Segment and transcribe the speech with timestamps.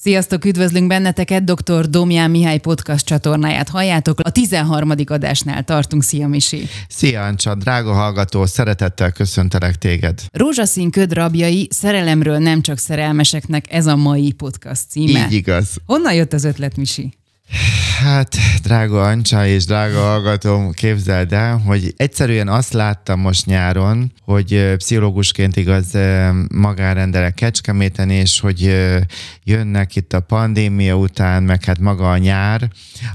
[0.00, 1.88] Sziasztok, üdvözlünk benneteket, dr.
[1.88, 4.20] Domján Mihály podcast csatornáját halljátok.
[4.20, 4.92] A 13.
[5.06, 6.02] adásnál tartunk.
[6.02, 6.68] Szia, Misi!
[6.88, 10.22] Szia, Ancsa, drága hallgató, szeretettel köszöntelek téged.
[10.32, 15.26] Rózsaszín köd rabjai, szerelemről nem csak szerelmeseknek, ez a mai podcast címe.
[15.26, 15.76] Így igaz.
[15.86, 17.17] Honnan jött az ötlet, Misi?
[17.98, 24.74] Hát, drága Ancsa és drága hallgatóm, képzeld el, hogy egyszerűen azt láttam most nyáron, hogy
[24.76, 25.86] pszichológusként igaz
[26.54, 28.76] magárendelek Kecskeméten, és hogy
[29.44, 32.68] jönnek itt a pandémia után, meg hát maga a nyár,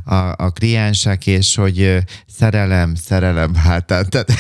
[0.04, 4.32] a, a kliensek, és hogy szerelem, szerelem, hát tehát, tehát,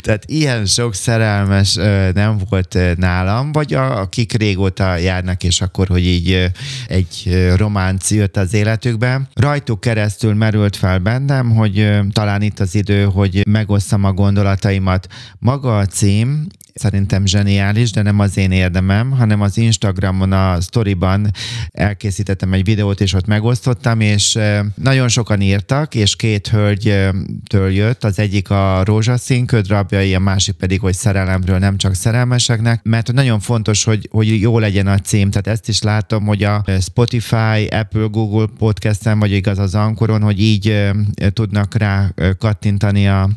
[0.00, 1.74] tehát ilyen sok szerelmes
[2.14, 6.50] nem volt nálam, vagy a, akik régóta járnak, és akkor, hogy így
[6.86, 9.28] egy románc jött az életükbe.
[9.34, 15.06] Rajtuk keresztül merült fel bennem, hogy talán itt az idő, hogy megosszam a gondolataimat.
[15.38, 21.30] Maga a cím, szerintem zseniális, de nem az én érdemem, hanem az Instagramon a storyban
[21.70, 24.38] elkészítettem egy videót, és ott megosztottam, és
[24.74, 30.80] nagyon sokan írtak, és két hölgytől jött, az egyik a rózsaszín ködrabjai, a másik pedig,
[30.80, 35.46] hogy szerelemről nem csak szerelmeseknek, mert nagyon fontos, hogy, hogy jó legyen a cím, tehát
[35.46, 40.92] ezt is látom, hogy a Spotify, Apple, Google podcasten, vagy igaz az Ankoron, hogy így
[41.32, 43.28] tudnak rá kattintani a,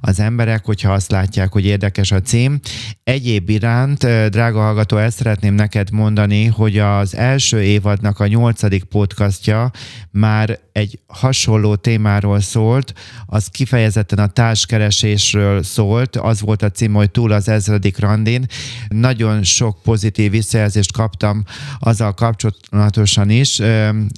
[0.00, 2.60] az emberek, hogyha azt látják, hogy érdekes a cím,
[3.04, 9.70] Egyéb iránt, drága hallgató, ezt szeretném neked mondani, hogy az első évadnak a nyolcadik podcastja
[10.10, 12.92] már egy hasonló témáról szólt,
[13.26, 18.46] az kifejezetten a társkeresésről szólt, az volt a cím, hogy túl az ezredik randin.
[18.88, 21.44] Nagyon sok pozitív visszajelzést kaptam
[21.78, 23.60] azzal kapcsolatosan is.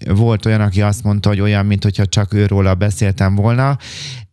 [0.06, 3.78] Volt olyan, aki azt mondta, hogy olyan, mint hogyha csak őróla beszéltem volna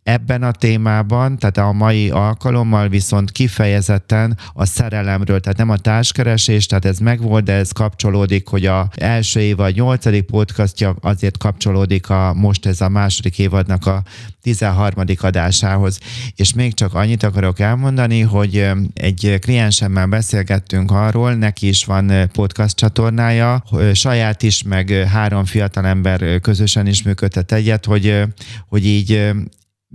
[0.04, 6.66] ebben a témában, tehát a mai alkalommal viszont kifejezetten a szerelemről, tehát nem a társkeresés,
[6.66, 12.10] tehát ez megvolt, de ez kapcsolódik, hogy a első év a nyolcadik podcastja azért kapcsolódik
[12.10, 14.02] a most ez a második évadnak a
[14.42, 15.04] 13.
[15.20, 15.98] adásához.
[16.36, 22.76] És még csak annyit akarok elmondani, hogy egy kliensemmel beszélgettünk arról, neki is van podcast
[22.76, 28.22] csatornája, saját is, meg három fiatalember közösen is működtet egyet, hogy,
[28.68, 29.32] hogy így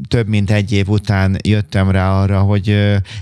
[0.07, 2.69] több mint egy év után jöttem rá arra, hogy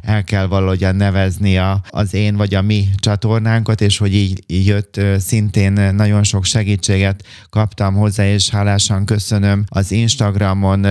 [0.02, 5.02] el kell valahogyan nevezni a, az én vagy a mi csatornánkat, és hogy így, jött
[5.18, 10.84] szintén nagyon sok segítséget kaptam hozzá, és hálásan köszönöm az Instagramon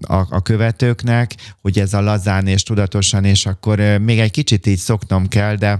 [0.00, 4.78] a, a követőknek, hogy ez a lazán és tudatosan, és akkor még egy kicsit így
[4.78, 5.78] szoknom kell, de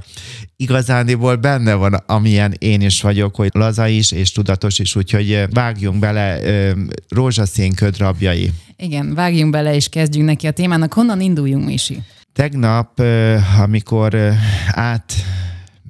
[0.57, 5.99] igazándiból benne van, amilyen én is vagyok, hogy laza is és tudatos is, úgyhogy vágjunk
[5.99, 6.41] bele
[7.09, 8.53] rózsaszín ködrabjai.
[8.83, 10.93] Igen, vágjunk bele és kezdjünk neki a témának.
[10.93, 12.03] Honnan induljunk, Misi?
[12.33, 13.03] Tegnap,
[13.61, 14.17] amikor
[14.67, 15.13] át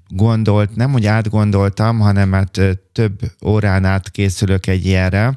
[0.08, 2.60] gondolt, nem hogy átgondoltam, hanem hát
[2.92, 5.36] több órán át készülök egy ilyenre,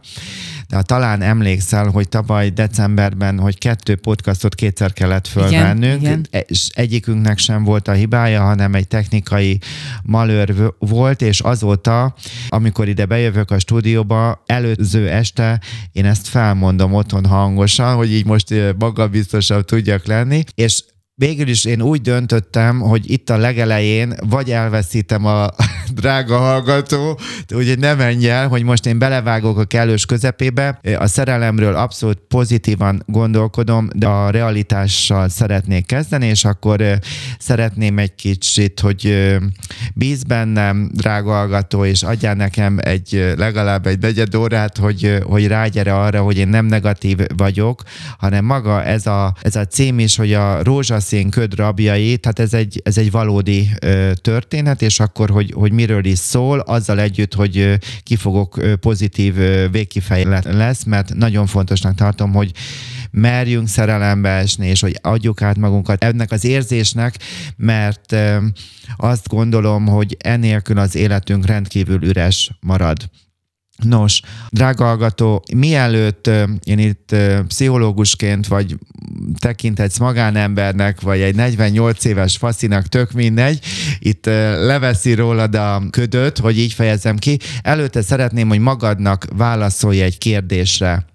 [0.70, 6.46] de talán emlékszel, hogy tavaly decemberben, hogy kettő podcastot kétszer kellett fölvennünk, igen, igen.
[6.48, 9.60] és egyikünknek sem volt a hibája, hanem egy technikai
[10.04, 12.16] malőr volt, és azóta,
[12.50, 15.60] amikor ide bejövök a stúdióba, előző este
[15.92, 20.84] én ezt felmondom otthon hangosan, hogy így most magabiztosabb tudjak lenni, és
[21.18, 25.50] végül is én úgy döntöttem, hogy itt a legelején vagy elveszítem a
[26.00, 27.20] drága hallgató,
[27.56, 30.80] úgyhogy ne menj el, hogy most én belevágok a kellős közepébe.
[30.98, 36.84] A szerelemről abszolút pozitívan gondolkodom, de a realitással szeretnék kezdeni, és akkor
[37.40, 39.36] szeretném egy kicsit, hogy
[39.94, 45.96] bíz bennem, drága hallgató, és adjál nekem egy legalább egy negyed órát, hogy, hogy rágyere
[45.96, 47.82] arra, hogy én nem negatív vagyok,
[48.18, 52.54] hanem maga ez a, ez a cím is, hogy a rózsaszín köd rabjai, tehát ez
[52.54, 57.34] egy, ez egy valódi ö, történet, és akkor, hogy, hogy miről is szól, azzal együtt,
[57.34, 59.36] hogy ki fogok pozitív
[59.72, 62.52] végkifejlet lesz, mert nagyon fontosnak tartom, hogy
[63.12, 67.16] merjünk szerelembe esni, és hogy adjuk át magunkat ennek az érzésnek,
[67.56, 68.16] mert
[68.98, 72.98] azt gondolom, hogy enélkül az életünk rendkívül üres marad.
[73.84, 76.30] Nos, drága hallgató, mielőtt
[76.64, 77.16] én itt
[77.48, 78.78] pszichológusként vagy
[79.40, 83.60] tekintetsz magánembernek, vagy egy 48 éves faszinak, tök mindegy,
[84.00, 90.18] itt leveszi rólad a ködöt, hogy így fejezem ki, előtte szeretném, hogy magadnak válaszolj egy
[90.18, 91.06] kérdésre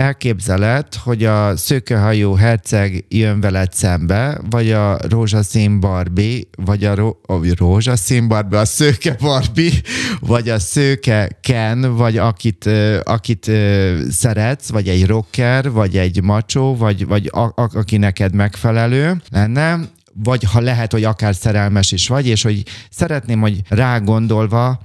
[0.00, 7.20] elképzeled, hogy a szőkehajú herceg jön veled szembe, vagy a rózsaszín Barbie, vagy a, ró-
[7.26, 9.72] a rózsaszín Barbie, a szőke Barbie,
[10.20, 12.70] vagy a szőke Ken, vagy akit,
[13.02, 13.50] akit
[14.10, 19.78] szeretsz, vagy egy rocker, vagy egy macsó, vagy, vagy a, a, aki neked megfelelő lenne,
[20.14, 24.80] vagy ha lehet, hogy akár szerelmes is vagy, és hogy szeretném, hogy rá gondolva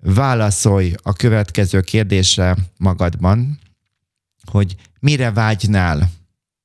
[0.00, 3.58] válaszolj a következő kérdésre magadban,
[4.50, 6.10] hogy mire vágynál,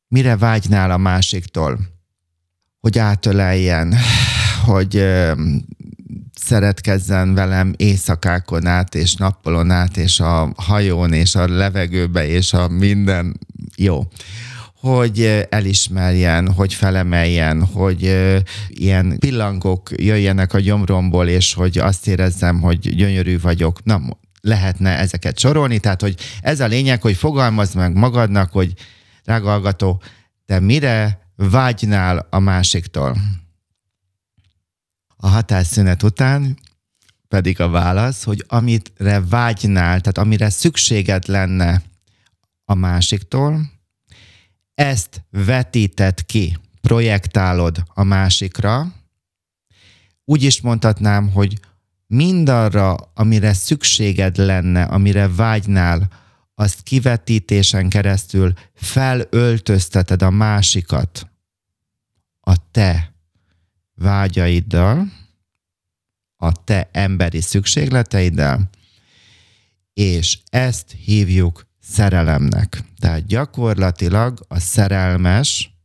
[0.07, 1.79] mire vágynál a másiktól,
[2.79, 3.95] hogy átöleljen,
[4.65, 5.05] hogy
[6.33, 12.67] szeretkezzen velem éjszakákon át, és nappalon át, és a hajón, és a levegőbe, és a
[12.67, 13.39] minden
[13.75, 14.07] jó
[14.81, 18.17] hogy elismerjen, hogy felemeljen, hogy
[18.67, 23.83] ilyen pillangok jöjjenek a gyomromból, és hogy azt érezzem, hogy gyönyörű vagyok.
[23.83, 24.01] Na,
[24.41, 28.73] lehetne ezeket sorolni, tehát hogy ez a lényeg, hogy fogalmazd meg magadnak, hogy
[29.23, 30.01] drága hallgató,
[30.45, 33.17] te mire vágynál a másiktól?
[35.17, 36.57] A hatásszünet után
[37.27, 41.81] pedig a válasz, hogy amire vágynál, tehát amire szükséged lenne
[42.65, 43.71] a másiktól,
[44.73, 48.93] ezt vetíted ki, projektálod a másikra,
[50.25, 51.59] úgy is mondhatnám, hogy
[52.11, 56.09] mindarra, amire szükséged lenne, amire vágynál,
[56.55, 61.29] azt kivetítésen keresztül felöltözteted a másikat
[62.39, 63.13] a te
[63.95, 65.11] vágyaiddal,
[66.35, 68.69] a te emberi szükségleteiddel,
[69.93, 72.83] és ezt hívjuk szerelemnek.
[72.99, 75.75] Tehát gyakorlatilag a szerelmes,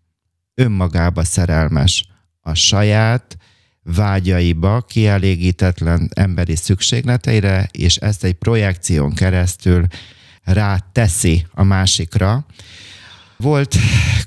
[0.54, 2.08] önmagába szerelmes
[2.40, 3.36] a saját
[3.94, 9.86] vágyaiba, kielégítetlen emberi szükségleteire, és ezt egy projekción keresztül
[10.44, 12.46] ráteszi a másikra,
[13.38, 13.76] volt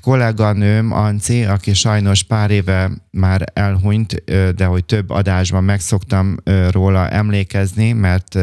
[0.00, 4.24] kolléganőm, Anci, aki sajnos pár éve már elhunyt,
[4.54, 6.36] de hogy több adásban megszoktam
[6.70, 8.38] róla emlékezni, mert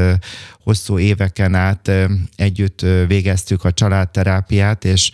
[0.64, 1.92] hosszú éveken át
[2.36, 5.12] együtt végeztük a családterápiát, és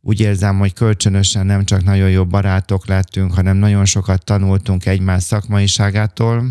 [0.00, 5.22] úgy érzem, hogy kölcsönösen nem csak nagyon jó barátok lettünk, hanem nagyon sokat tanultunk egymás
[5.22, 6.44] szakmaiságától,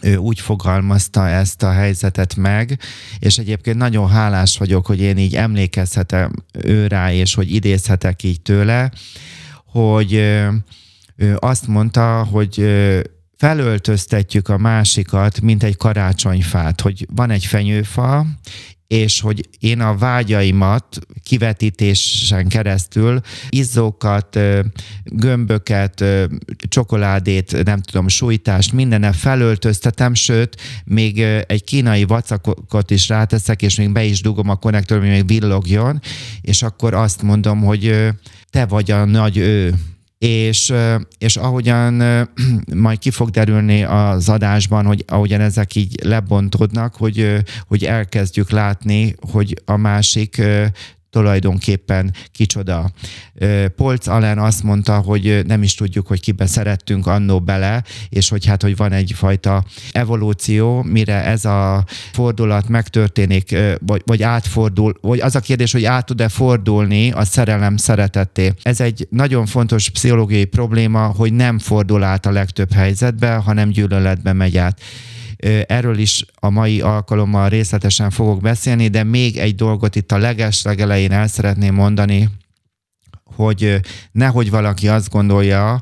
[0.00, 2.78] ő úgy fogalmazta ezt a helyzetet meg,
[3.18, 8.40] és egyébként nagyon hálás vagyok, hogy én így emlékezhetem ő rá, és hogy idézhetek így
[8.40, 8.90] tőle,
[9.64, 10.12] hogy
[11.16, 12.64] ő azt mondta, hogy
[13.36, 18.26] felöltöztetjük a másikat, mint egy karácsonyfát, hogy van egy fenyőfa,
[18.90, 24.38] és hogy én a vágyaimat kivetítésen keresztül izzókat,
[25.04, 26.04] gömböket,
[26.68, 33.92] csokoládét, nem tudom, sújtást, mindenne felöltöztetem, sőt, még egy kínai vacakot is ráteszek, és még
[33.92, 36.00] be is dugom a konnektor, hogy még villogjon,
[36.40, 38.08] és akkor azt mondom, hogy
[38.50, 39.74] te vagy a nagy ő,
[40.24, 40.72] és,
[41.18, 42.02] és ahogyan
[42.74, 47.36] majd ki fog derülni az adásban, hogy ahogyan ezek így lebontódnak, hogy,
[47.66, 50.42] hogy elkezdjük látni, hogy a másik
[51.10, 52.90] tulajdonképpen kicsoda.
[53.76, 58.46] Polc Allen azt mondta, hogy nem is tudjuk, hogy kibe szerettünk annó bele, és hogy
[58.46, 65.34] hát, hogy van egyfajta evolúció, mire ez a fordulat megtörténik, vagy, vagy átfordul, vagy az
[65.34, 68.52] a kérdés, hogy át tud-e fordulni a szerelem szeretetté.
[68.62, 74.32] Ez egy nagyon fontos pszichológiai probléma, hogy nem fordul át a legtöbb helyzetbe, hanem gyűlöletbe
[74.32, 74.80] megy át.
[75.66, 80.62] Erről is a mai alkalommal részletesen fogok beszélni, de még egy dolgot itt a leges
[80.62, 82.28] legelején el szeretném mondani,
[83.24, 83.80] hogy
[84.12, 85.80] nehogy valaki azt gondolja,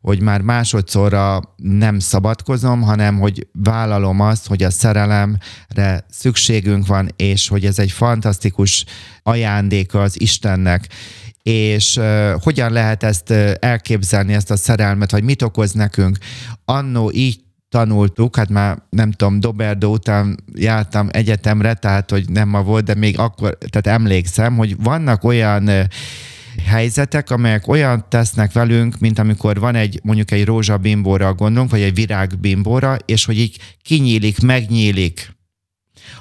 [0.00, 7.48] hogy már másodszorra nem szabadkozom, hanem hogy vállalom azt, hogy a szerelemre szükségünk van, és
[7.48, 8.84] hogy ez egy fantasztikus
[9.22, 10.88] ajándéka az Istennek
[11.42, 16.18] és uh, hogyan lehet ezt uh, elképzelni, ezt a szerelmet, vagy mit okoz nekünk.
[16.64, 22.62] Annó így tanultuk, hát már nem tudom, Doberdó után jártam egyetemre, tehát hogy nem ma
[22.62, 25.70] volt, de még akkor, tehát emlékszem, hogy vannak olyan
[26.66, 31.94] helyzetek, amelyek olyan tesznek velünk, mint amikor van egy mondjuk egy rózsabimbóra gondolunk, vagy egy
[31.94, 35.38] virágbimbóra, és hogy így kinyílik, megnyílik.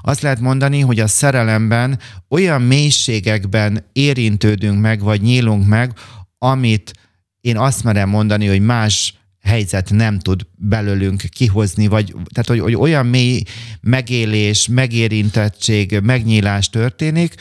[0.01, 5.93] Azt lehet mondani, hogy a szerelemben olyan mélységekben érintődünk meg, vagy nyílunk meg,
[6.37, 6.93] amit
[7.41, 12.75] én azt merem mondani, hogy más helyzet nem tud belőlünk kihozni, vagy tehát, hogy, hogy
[12.75, 13.43] olyan mély
[13.81, 17.35] megélés, megérintettség, megnyílás történik,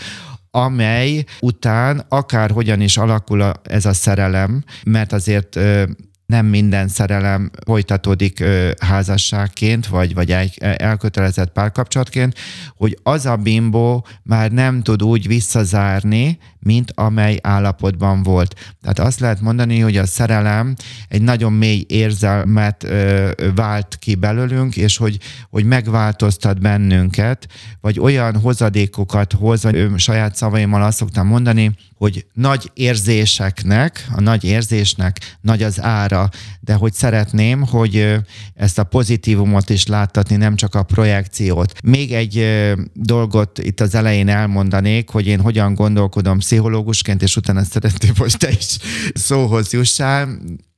[0.51, 5.85] amely után akárhogyan is alakul a, ez a szerelem, mert azért ö,
[6.27, 12.35] nem minden szerelem folytatódik ö, házasságként, vagy, vagy egy elkötelezett párkapcsolatként,
[12.77, 18.77] hogy az a bimbó már nem tud úgy visszazárni, mint amely állapotban volt.
[18.83, 20.75] Tehát azt lehet mondani, hogy a szerelem
[21.09, 25.19] egy nagyon mély érzelmet ö, vált ki belőlünk, és hogy,
[25.51, 27.49] hogy megváltoztat bennünket,
[27.81, 34.21] vagy olyan hozadékokat hoz, vagy ö, saját szavaimmal azt szoktam mondani, hogy nagy érzéseknek, a
[34.21, 36.29] nagy érzésnek nagy az ára,
[36.61, 38.17] de hogy szeretném, hogy
[38.55, 41.73] ezt a pozitívumot is láttatni, nem csak a projekciót.
[41.83, 42.47] Még egy
[42.95, 48.51] dolgot itt az elején elmondanék, hogy én hogyan gondolkodom pszichológusként, és utána szeretném, hogy te
[48.51, 48.79] is
[49.15, 50.29] szóhoz jussál.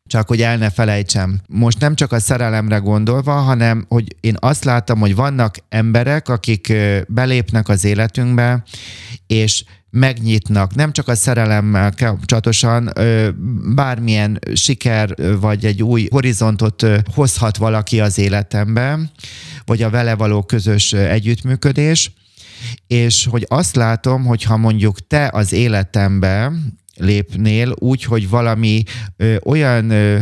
[0.06, 1.40] Csak hogy el ne felejtsem.
[1.49, 6.72] Most nem csak a szerelemre gondolva, hanem hogy én azt látom, hogy vannak emberek, akik
[7.08, 8.64] belépnek az életünkbe,
[9.26, 12.92] és megnyitnak, nem csak a szerelemmel kapcsolatosan,
[13.75, 18.99] bármilyen siker vagy egy új horizontot hozhat valaki az életembe,
[19.64, 22.12] vagy a vele való közös együttműködés,
[22.87, 26.52] és hogy azt látom, hogy ha mondjuk te az életembe
[26.97, 28.83] lépnél, úgy, hogy valami
[29.17, 30.19] ö, olyan ö,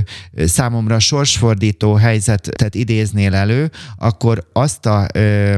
[0.47, 5.57] számomra sorsfordító helyzetet idéznél elő, akkor azt a ö,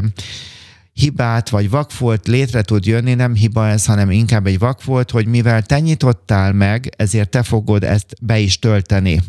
[0.92, 5.62] hibát vagy vakfolt létre tud jönni, nem hiba ez, hanem inkább egy vakfolt, hogy mivel
[5.62, 9.20] te nyitottál meg, ezért te fogod ezt be is tölteni.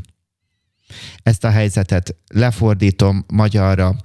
[1.24, 3.96] Ezt a helyzetet lefordítom magyarra.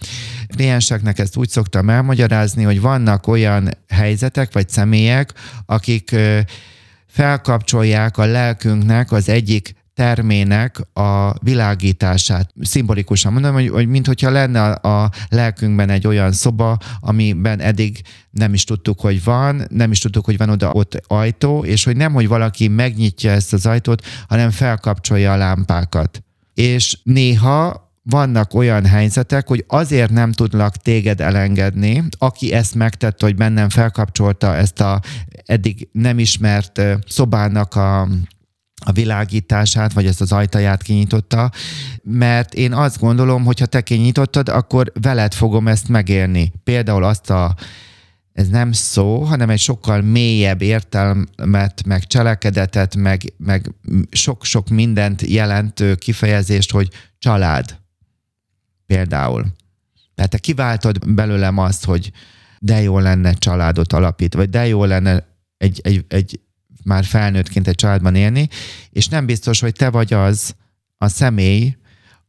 [0.56, 5.32] Klienseknek ezt úgy szoktam elmagyarázni, hogy vannak olyan helyzetek vagy személyek,
[5.66, 6.16] akik
[7.06, 12.50] felkapcsolják a lelkünknek az egyik termének a világítását.
[12.60, 18.00] Szimbolikusan mondom, hogy, hogy mintha lenne a, a lelkünkben egy olyan szoba, amiben eddig
[18.30, 21.96] nem is tudtuk, hogy van, nem is tudtuk, hogy van oda ott ajtó, és hogy
[21.96, 26.25] nem, hogy valaki megnyitja ezt az ajtót, hanem felkapcsolja a lámpákat.
[26.56, 33.36] És néha vannak olyan helyzetek, hogy azért nem tudlak téged elengedni, aki ezt megtette, hogy
[33.36, 35.00] bennem felkapcsolta ezt a
[35.44, 38.08] eddig nem ismert szobának a
[38.84, 41.50] a világítását, vagy ezt az ajtaját kinyitotta,
[42.02, 46.52] mert én azt gondolom, hogy ha te kinyitottad, akkor veled fogom ezt megérni.
[46.64, 47.54] Például azt a
[48.36, 53.70] ez nem szó, hanem egy sokkal mélyebb értelmet, meg cselekedetet, meg, meg
[54.10, 56.88] sok-sok mindent jelentő kifejezést, hogy
[57.18, 57.78] család.
[58.86, 59.46] Például.
[60.14, 62.12] Tehát te kiváltod belőlem azt, hogy
[62.58, 65.26] de jó lenne családot alapít, vagy de jó lenne
[65.56, 66.40] egy, egy, egy
[66.84, 68.48] már felnőttként egy családban élni,
[68.90, 70.54] és nem biztos, hogy te vagy az
[70.96, 71.76] a személy,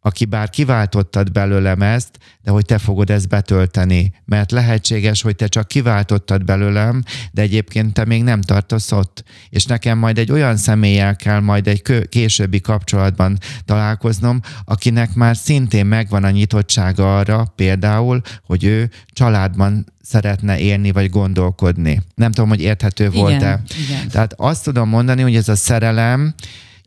[0.08, 4.14] aki bár kiváltottad belőlem ezt, de hogy te fogod ezt betölteni.
[4.26, 9.24] Mert lehetséges, hogy te csak kiváltottad belőlem, de egyébként te még nem tartasz ott.
[9.50, 15.86] És nekem majd egy olyan személlyel kell majd egy későbbi kapcsolatban találkoznom, akinek már szintén
[15.86, 22.02] megvan a nyitottsága arra, például, hogy ő családban szeretne élni vagy gondolkodni.
[22.16, 23.62] Nem tudom, hogy érthető volt-e.
[23.88, 24.08] Igen.
[24.10, 26.34] Tehát azt tudom mondani, hogy ez a szerelem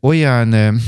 [0.01, 0.79] olyan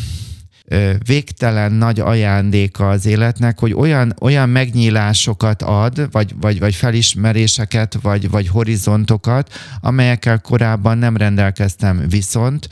[1.05, 8.29] végtelen nagy ajándéka az életnek, hogy olyan, olyan megnyílásokat ad, vagy, vagy, vagy felismeréseket, vagy,
[8.29, 12.03] vagy horizontokat, amelyekkel korábban nem rendelkeztem.
[12.09, 12.69] Viszont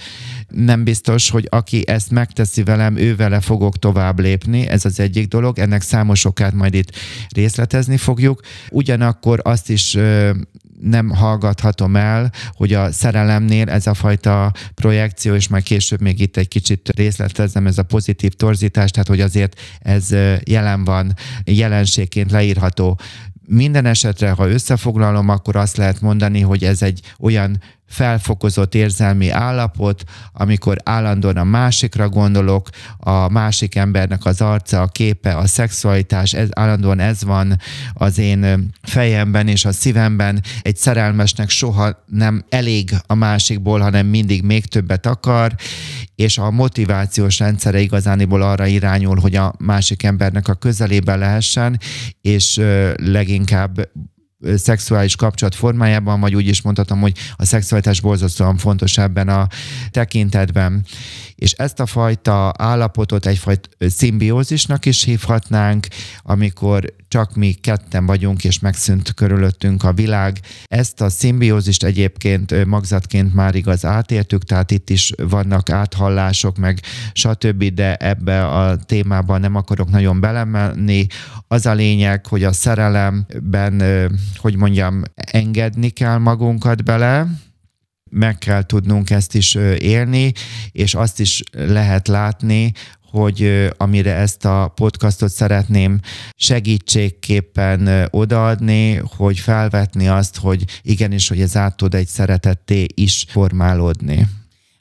[0.47, 5.27] nem biztos, hogy aki ezt megteszi velem, ő vele fogok tovább lépni, ez az egyik
[5.27, 6.95] dolog, ennek számos okát majd itt
[7.35, 8.41] részletezni fogjuk.
[8.69, 9.97] Ugyanakkor azt is
[10.81, 16.37] nem hallgathatom el, hogy a szerelemnél ez a fajta projekció, és majd később még itt
[16.37, 20.09] egy kicsit részletezem, ez a pozitív torzítás, tehát hogy azért ez
[20.43, 21.13] jelen van,
[21.45, 22.99] jelenségként leírható.
[23.47, 30.03] Minden esetre, ha összefoglalom, akkor azt lehet mondani, hogy ez egy olyan felfokozott érzelmi állapot,
[30.33, 36.47] amikor állandóan a másikra gondolok, a másik embernek az arca, a képe, a szexualitás, ez,
[36.51, 37.57] állandóan ez van
[37.93, 40.43] az én fejemben és a szívemben.
[40.61, 45.55] Egy szerelmesnek soha nem elég a másikból, hanem mindig még többet akar,
[46.15, 51.79] és a motivációs rendszere igazániból arra irányul, hogy a másik embernek a közelében lehessen,
[52.21, 52.61] és
[52.95, 53.89] leginkább
[54.55, 59.47] szexuális kapcsolat formájában, vagy úgy is mondhatom, hogy a szexualitás borzasztóan fontos ebben a
[59.91, 60.85] tekintetben.
[61.35, 65.87] És ezt a fajta állapotot egyfajta szimbiózisnak is hívhatnánk,
[66.23, 70.39] amikor csak mi ketten vagyunk, és megszűnt körülöttünk a világ.
[70.63, 76.79] Ezt a szimbiózist egyébként magzatként már igaz átértük, tehát itt is vannak áthallások, meg
[77.13, 81.05] stb., de ebbe a témában nem akarok nagyon belemenni.
[81.47, 83.81] Az a lényeg, hogy a szerelemben,
[84.35, 87.27] hogy mondjam, engedni kell magunkat bele,
[88.11, 90.31] meg kell tudnunk ezt is élni,
[90.71, 92.73] és azt is lehet látni,
[93.11, 95.99] hogy amire ezt a podcastot szeretném
[96.35, 104.27] segítségképpen odaadni, hogy felvetni azt, hogy igenis, hogy ez át tud egy szeretetté is formálódni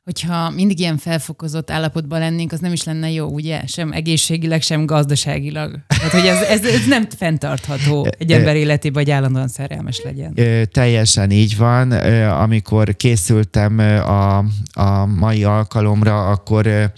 [0.05, 3.67] hogyha mindig ilyen felfokozott állapotban lennénk, az nem is lenne jó, ugye?
[3.67, 5.79] Sem egészségileg, sem gazdaságilag.
[5.89, 10.39] Hát, hogy ez, ez, ez nem fenntartható egy ember életében, hogy állandóan szerelmes legyen.
[10.73, 11.93] Teljesen így van.
[12.31, 14.39] Amikor készültem a,
[14.73, 16.93] a mai alkalomra, akkor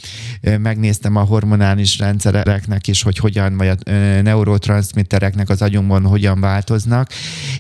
[0.59, 3.91] megnéztem a hormonális rendszereknek is, hogy hogyan, vagy a
[4.23, 7.11] neurotranszmittereknek az agyunkban hogyan változnak,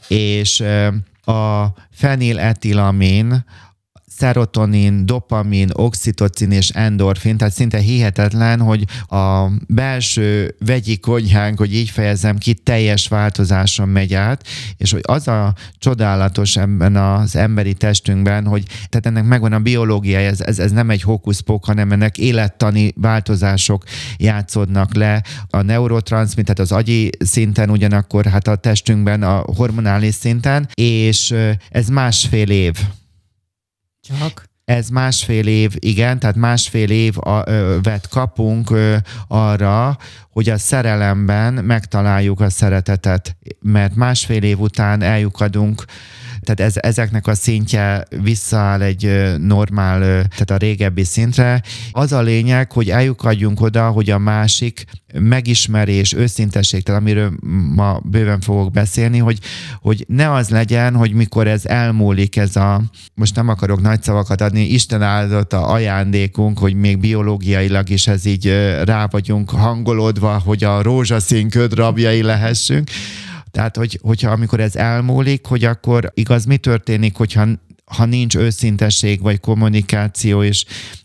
[0.08, 0.64] és
[1.24, 3.44] a feniletilamin
[4.22, 11.90] szerotonin, dopamin, oxitocin és endorfin, tehát szinte hihetetlen, hogy a belső vegyi konyhánk, hogy így
[11.90, 18.46] fejezem ki, teljes változáson megy át, és hogy az a csodálatos ebben az emberi testünkben,
[18.46, 22.92] hogy tehát ennek megvan a biológiája, ez, ez, ez nem egy hókuszpók, hanem ennek élettani
[22.96, 23.84] változások
[24.16, 25.22] játszódnak le.
[25.50, 31.34] A neurotranszmit, tehát az agyi szinten, ugyanakkor hát a testünkben a hormonális szinten, és
[31.70, 32.74] ez másfél év
[34.02, 34.50] csak?
[34.64, 38.96] Ez másfél év, igen, tehát másfél év a, ö, vet kapunk ö,
[39.28, 39.98] arra,
[40.30, 45.84] hogy a szerelemben megtaláljuk a szeretetet, mert másfél év után eljukadunk
[46.44, 51.62] tehát ez, ezeknek a szintje visszaáll egy normál, tehát a régebbi szintre.
[51.90, 54.84] Az a lényeg, hogy eljukadjunk oda, hogy a másik
[55.18, 57.32] megismerés, őszintesség, tehát amiről
[57.74, 59.38] ma bőven fogok beszélni, hogy,
[59.80, 62.82] hogy ne az legyen, hogy mikor ez elmúlik, ez a,
[63.14, 68.24] most nem akarok nagy szavakat adni, Isten áldott a ajándékunk, hogy még biológiailag is ez
[68.24, 68.46] így
[68.84, 72.90] rá vagyunk hangolódva, hogy a rózsaszín köd rabjai lehessünk,
[73.52, 77.46] tehát, hogy, hogyha amikor ez elmúlik, hogy akkor igaz, mi történik, hogyha
[77.84, 80.64] ha nincs őszintesség vagy kommunikáció, és,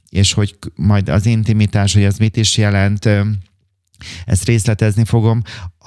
[0.09, 3.09] és hogy majd az intimitás, hogy az mit is jelent,
[4.25, 5.41] ezt részletezni fogom.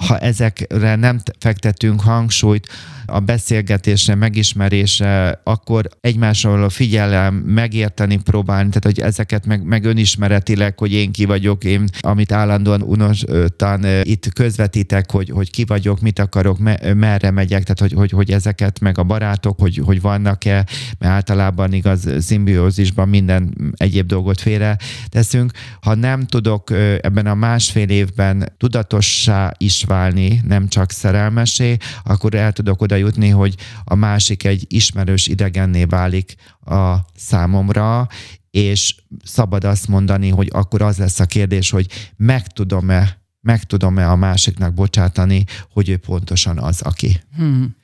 [0.07, 2.67] Ha ezekre nem fektetünk hangsúlyt,
[3.11, 10.79] a beszélgetésre, megismerésre, akkor egymásról a figyelem, megérteni próbálni, tehát hogy ezeket meg, meg önismeretileg,
[10.79, 16.19] hogy én ki vagyok, én, amit állandóan unostan itt közvetítek, hogy, hogy ki vagyok, mit
[16.19, 20.65] akarok, me, merre megyek, tehát hogy, hogy, hogy ezeket meg a barátok, hogy, hogy vannak-e,
[20.99, 24.77] mert általában igaz szimbiózisban minden egyéb dolgot félre
[25.09, 25.51] teszünk.
[25.81, 32.51] Ha nem tudok ebben a másfél évben tudatossá is válni, nem csak szerelmesé, akkor el
[32.51, 38.07] tudok oda jutni, hogy a másik egy ismerős idegenné válik a számomra,
[38.51, 41.87] és szabad azt mondani, hogy akkor az lesz a kérdés, hogy
[42.17, 47.21] meg tudom-e meg tudom-e a másiknak bocsátani, hogy ő pontosan az, aki.
[47.35, 47.75] Hmm.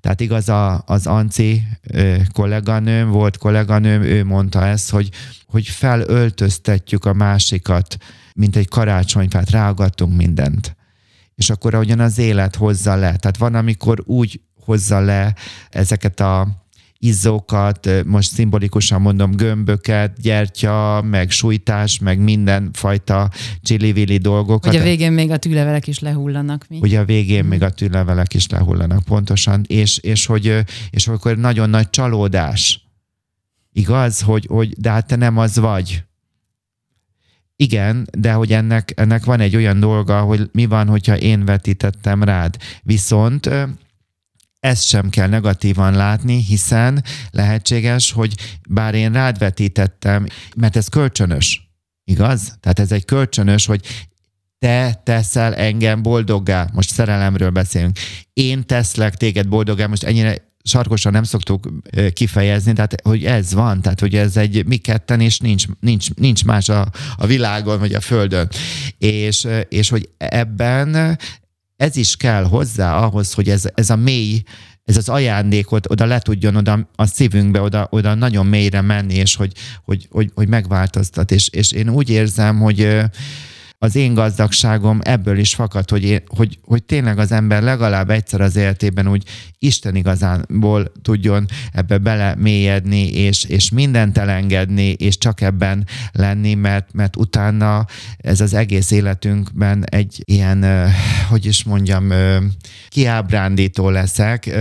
[0.00, 1.62] Tehát igaz, a, az Anci
[2.32, 5.10] kolléganőm, volt kolléganőm, ő mondta ezt, hogy,
[5.46, 7.96] hogy felöltöztetjük a másikat,
[8.34, 10.76] mint egy karácsonyfát, ráagadtunk mindent.
[11.36, 13.16] És akkor ahogyan az élet hozza le.
[13.16, 15.34] Tehát van, amikor úgy hozza le
[15.70, 16.64] ezeket a
[16.98, 23.30] izzókat, most szimbolikusan mondom gömböket, gyertya, meg sújtás, meg minden fajta
[23.62, 24.72] csili dolgokat.
[24.72, 26.66] Hogy a végén még a tűlevelek is lehullanak.
[26.68, 26.78] Mi?
[26.80, 27.48] Ugye a végén mm.
[27.48, 29.64] még a tűlevelek is lehullanak, pontosan.
[29.66, 32.80] És, és, hogy, és akkor nagyon nagy csalódás.
[33.72, 36.05] Igaz, hogy, hogy de hát te nem az vagy.
[37.56, 42.22] Igen, de hogy ennek, ennek van egy olyan dolga, hogy mi van, hogyha én vetítettem
[42.22, 42.56] rád.
[42.82, 43.50] Viszont
[44.60, 48.34] ezt sem kell negatívan látni, hiszen lehetséges, hogy
[48.68, 51.70] bár én rád vetítettem, mert ez kölcsönös,
[52.04, 52.56] igaz?
[52.60, 54.06] Tehát ez egy kölcsönös, hogy
[54.58, 56.68] te teszel engem boldoggá.
[56.72, 57.98] Most szerelemről beszélünk.
[58.32, 59.86] Én teszlek téged boldoggá.
[59.86, 61.68] Most ennyire sarkosan nem szoktuk
[62.12, 66.44] kifejezni, tehát hogy ez van, tehát hogy ez egy mi ketten, és nincs, nincs, nincs
[66.44, 68.48] más a, a világon, vagy a földön.
[68.98, 71.18] És, és hogy ebben
[71.76, 74.42] ez is kell hozzá ahhoz, hogy ez, ez a mély,
[74.84, 79.34] ez az ajándékot oda le tudjon oda a szívünkbe, oda, oda nagyon mélyre menni, és
[79.34, 79.52] hogy,
[79.84, 81.30] hogy, hogy, hogy megváltoztat.
[81.30, 83.00] És, és én úgy érzem, hogy
[83.78, 88.40] az én gazdagságom ebből is fakad, hogy, én, hogy, hogy tényleg az ember legalább egyszer
[88.40, 89.24] az életében úgy
[89.58, 96.92] Isten igazánból tudjon ebbe bele mélyedni, és, és mindent elengedni, és csak ebben lenni, mert,
[96.92, 97.86] mert utána
[98.16, 100.90] ez az egész életünkben egy ilyen,
[101.28, 102.12] hogy is mondjam,
[102.88, 104.56] kiábrándító leszek.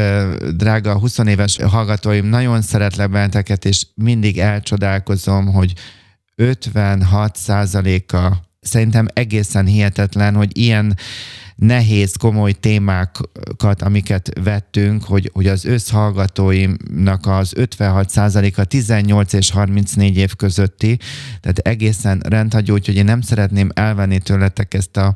[0.55, 5.73] Drága 20 éves hallgatóim, nagyon szeretlek benneteket, és mindig elcsodálkozom, hogy
[6.35, 10.97] 56 százaléka szerintem egészen hihetetlen, hogy ilyen
[11.55, 20.35] nehéz, komoly témákat, amiket vettünk, hogy, hogy az összhallgatóimnak az 56%-a 18 és 34 év
[20.35, 20.97] közötti,
[21.41, 25.13] tehát egészen rendhagyó, úgyhogy én nem szeretném elvenni tőletek ezt a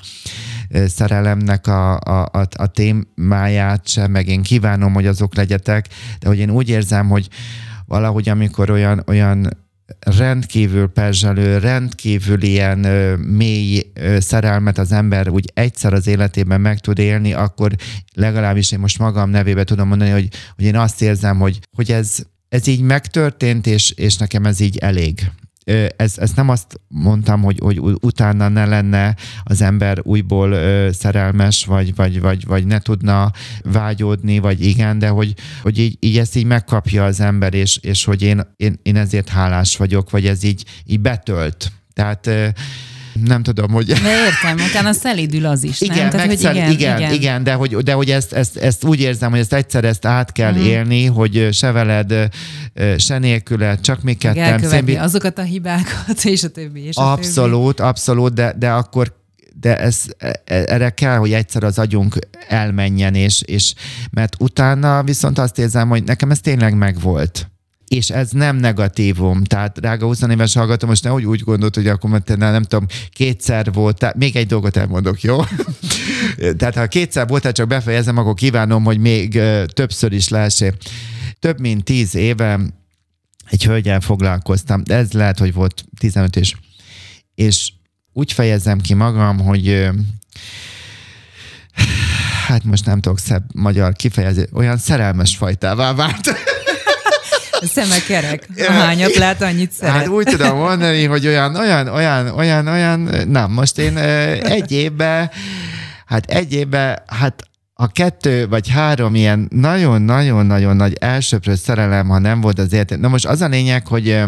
[0.88, 5.88] szerelemnek a, a, a, a témáját sem, meg én kívánom, hogy azok legyetek,
[6.20, 7.28] de hogy én úgy érzem, hogy
[7.86, 9.50] valahogy amikor olyan, olyan
[10.00, 16.80] rendkívül perzselő, rendkívül ilyen ö, mély ö, szerelmet az ember úgy egyszer az életében meg
[16.80, 17.76] tud élni, akkor
[18.14, 22.18] legalábbis én most magam nevébe tudom mondani, hogy, hogy én azt érzem, hogy, hogy ez,
[22.50, 25.32] ez így megtörtént, és, és nekem ez így elég
[25.98, 30.56] ez, ez nem azt mondtam, hogy, hogy utána ne lenne az ember újból
[30.92, 33.32] szerelmes, vagy, vagy, vagy, vagy ne tudna
[33.64, 38.04] vágyódni, vagy igen, de hogy, hogy így, így ezt így megkapja az ember, és, és
[38.04, 41.72] hogy én, én, én ezért hálás vagyok, vagy ez így, így betölt.
[41.94, 42.30] Tehát
[43.24, 43.86] nem tudom, hogy...
[43.86, 46.10] De értem, utána szelídül az is, igen, nem?
[46.10, 49.30] Tehát, hogy igen, igen, igen, igen, de hogy, de hogy ezt, ezt, ezt úgy érzem,
[49.30, 50.66] hogy ezt egyszer ezt át kell mm.
[50.66, 52.14] élni, hogy se veled,
[52.98, 54.60] se nélküled, csak mi ketten.
[54.60, 54.96] Szembi...
[54.96, 57.90] azokat a hibákat, és a többi, és a Abszolút, többi.
[57.90, 59.18] abszolút, de, de akkor
[59.60, 63.74] de ez, e, erre kell, hogy egyszer az agyunk elmenjen, és, és
[64.12, 67.50] mert utána viszont azt érzem, hogy nekem ez tényleg megvolt
[67.90, 69.44] és ez nem negatívum.
[69.44, 73.72] Tehát, drága 20 éves hallgató, most nehogy úgy gondolt, hogy akkor te nem tudom, kétszer
[73.98, 75.40] tehát még egy dolgot elmondok, jó?
[76.58, 79.40] tehát, ha kétszer voltál, csak befejezem, akkor kívánom, hogy még
[79.74, 80.74] többször is lehessél.
[81.40, 82.60] Több mint tíz éve
[83.50, 86.56] egy hölgyel foglalkoztam, de ez lehet, hogy volt 15 és,
[87.36, 87.72] és
[88.14, 89.90] úgy fejezem ki magam, hogy
[92.48, 96.49] hát most nem tudok szebb magyar kifejezni, olyan szerelmes fajtává vált.
[97.62, 98.48] Szeme kerek.
[98.68, 99.96] Hányat lát, annyit szeret.
[99.96, 105.32] Hát úgy tudom mondani, hogy olyan, olyan, olyan, olyan, olyan, nem, most én egy évben,
[106.06, 107.44] hát egy évben, hát
[107.74, 113.00] a kettő vagy három ilyen nagyon-nagyon-nagyon nagy elsőprő szerelem, ha nem volt az élet.
[113.00, 114.24] Na most az a lényeg, hogy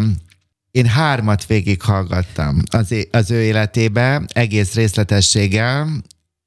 [0.72, 5.88] én hármat végighallgattam az, az ő életébe, egész részletességgel.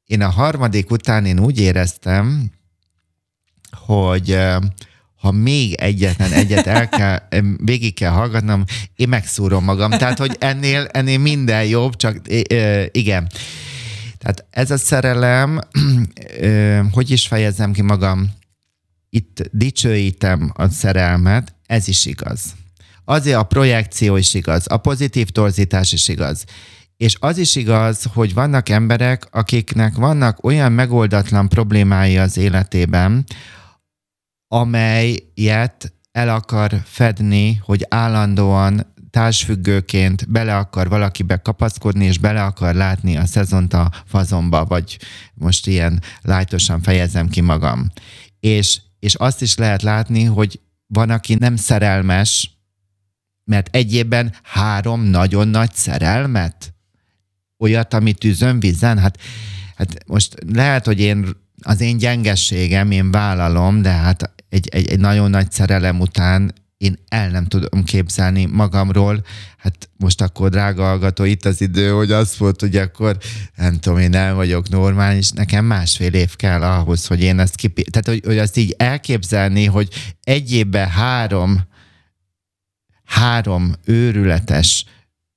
[0.04, 2.50] Én a harmadik után én úgy éreztem,
[3.86, 4.38] hogy
[5.24, 8.64] ha még egyetlen egyet el kell, végig kell hallgatnom,
[8.96, 9.90] én megszúrom magam.
[9.90, 12.20] Tehát, hogy ennél, ennél minden jobb, csak
[12.90, 13.30] igen.
[14.18, 15.60] Tehát ez a szerelem,
[16.94, 18.30] hogy is fejezem ki magam,
[19.10, 22.42] itt dicsőítem a szerelmet, ez is igaz.
[23.04, 26.44] Azért a projekció is igaz, a pozitív torzítás is igaz.
[26.96, 33.24] És az is igaz, hogy vannak emberek, akiknek vannak olyan megoldatlan problémái az életében,
[34.54, 43.16] amelyet el akar fedni, hogy állandóan társfüggőként bele akar valakibe kapaszkodni, és bele akar látni
[43.16, 44.98] a szezont a fazomba, vagy
[45.34, 47.90] most ilyen lájtosan fejezem ki magam.
[48.40, 52.58] És, és azt is lehet látni, hogy van, aki nem szerelmes,
[53.44, 56.74] mert egyébben három nagyon nagy szerelmet?
[57.58, 58.98] Olyat, amit tűzön vizen?
[58.98, 59.18] Hát,
[59.76, 65.00] hát most lehet, hogy én az én gyengességem, én vállalom, de hát egy, egy, egy
[65.00, 69.24] nagyon nagy szerelem után én el nem tudom képzelni magamról.
[69.58, 73.16] Hát most akkor, drága hallgató, itt az idő, hogy az volt, hogy akkor
[73.56, 77.82] nem tudom, én nem vagyok normális, nekem másfél év kell ahhoz, hogy én ezt kipi...
[77.82, 79.88] Tehát, hogy, hogy azt így elképzelni, hogy
[80.22, 81.60] egy évben három
[83.04, 84.84] három őrületes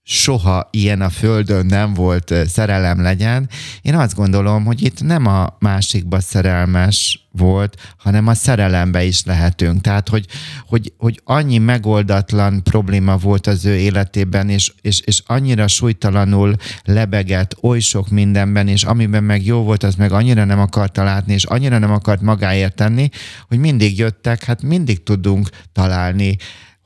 [0.10, 3.50] soha ilyen a földön nem volt szerelem legyen.
[3.82, 9.82] Én azt gondolom, hogy itt nem a másikba szerelmes volt, hanem a szerelembe is lehetünk.
[9.82, 10.26] Tehát, hogy,
[10.68, 17.58] hogy, hogy annyi megoldatlan probléma volt az ő életében, és, és, és annyira súlytalanul lebegett
[17.62, 21.44] oly sok mindenben, és amiben meg jó volt, az meg annyira nem akarta látni, és
[21.44, 23.10] annyira nem akart magáért tenni,
[23.48, 26.38] hogy mindig jöttek, hát mindig tudunk találni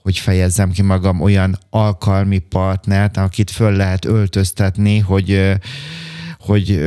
[0.01, 5.59] hogy fejezzem ki magam, olyan alkalmi partnert, akit föl lehet öltöztetni, hogy
[6.39, 6.81] hogy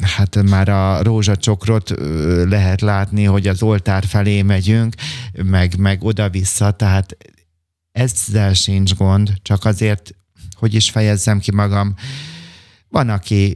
[0.00, 1.94] hát már a rózsacsokrot
[2.48, 4.94] lehet látni, hogy az oltár felé megyünk,
[5.42, 7.16] meg, meg oda-vissza, tehát
[7.92, 10.14] ezzel sincs gond, csak azért,
[10.52, 11.94] hogy is fejezzem ki magam,
[12.88, 13.54] van, aki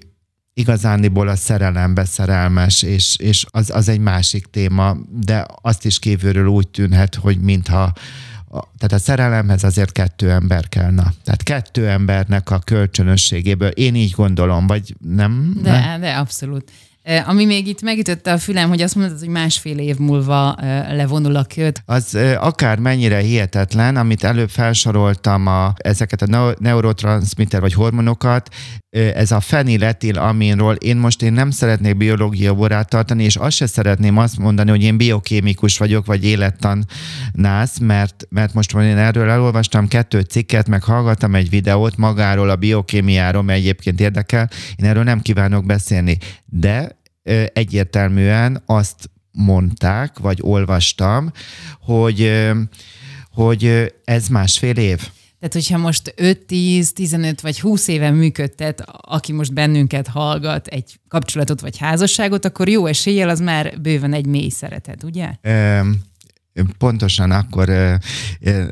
[0.54, 6.46] igazániból a szerelembe szerelmes, és, és az, az egy másik téma, de azt is kívülről
[6.46, 7.92] úgy tűnhet, hogy mintha
[8.50, 10.90] tehát a szerelemhez azért kettő ember kell.
[10.90, 11.12] Na.
[11.24, 15.56] Tehát kettő embernek a kölcsönösségéből, én így gondolom, vagy nem?
[15.62, 15.98] De, ne?
[15.98, 16.70] de abszolút.
[17.26, 20.56] Ami még itt megütötte a fülem, hogy azt mondod, hogy másfél év múlva
[20.90, 21.82] levonul a köt.
[21.86, 28.48] Az akár mennyire hihetetlen, amit előbb felsoroltam, a, ezeket a neurotranszmitter vagy hormonokat,
[28.90, 33.66] ez a feniletil aminról én most én nem szeretnék biológia órát tartani, és azt se
[33.66, 39.88] szeretném azt mondani, hogy én biokémikus vagyok, vagy élettannász, mert, mert most én erről elolvastam
[39.88, 45.20] kettő cikket, meg hallgattam egy videót magáról a biokémiáról, mert egyébként érdekel, én erről nem
[45.20, 46.18] kívánok beszélni.
[46.50, 46.98] De
[47.52, 51.32] egyértelműen azt mondták, vagy olvastam,
[51.80, 52.48] hogy,
[53.30, 55.08] hogy ez másfél év.
[55.38, 61.00] Tehát, hogyha most 5, 10, 15 vagy 20 éve működtet, aki most bennünket hallgat, egy
[61.08, 65.34] kapcsolatot vagy házasságot, akkor jó eséllyel az már bőven egy mély szeretet, ugye?
[65.42, 66.08] Um
[66.78, 67.68] pontosan akkor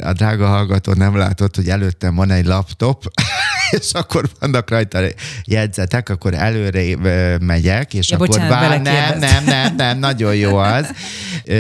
[0.01, 3.05] a drága hallgató nem látott, hogy előttem van egy laptop,
[3.71, 5.01] és akkor vannak rajta
[5.45, 6.97] jegyzetek, akkor előre
[7.41, 10.91] megyek, és ja, akkor bocsánat, bár, nem, nem, nem, nem, nagyon jó az.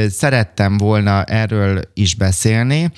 [0.09, 2.91] Szerettem volna erről is beszélni,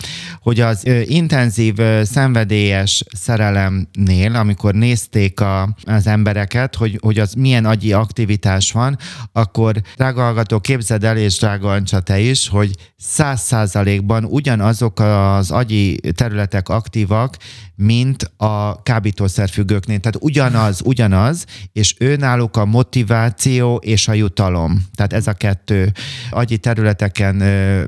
[0.42, 7.92] hogy az intenzív szenvedélyes szerelemnél, amikor nézték a, az embereket, hogy, hogy az milyen agyi
[7.92, 8.98] aktivitás van,
[9.32, 15.50] akkor drága hallgató, képzeld el, és drága Ancsa, te is, hogy száz százalékban ugyanazok az
[15.50, 17.36] agyi területek aktívak,
[17.82, 19.98] mint a kábítószerfüggőknél.
[19.98, 24.86] Tehát ugyanaz, ugyanaz, és ő náluk a motiváció és a jutalom.
[24.94, 25.92] Tehát ez a kettő
[26.30, 27.38] agyi területeken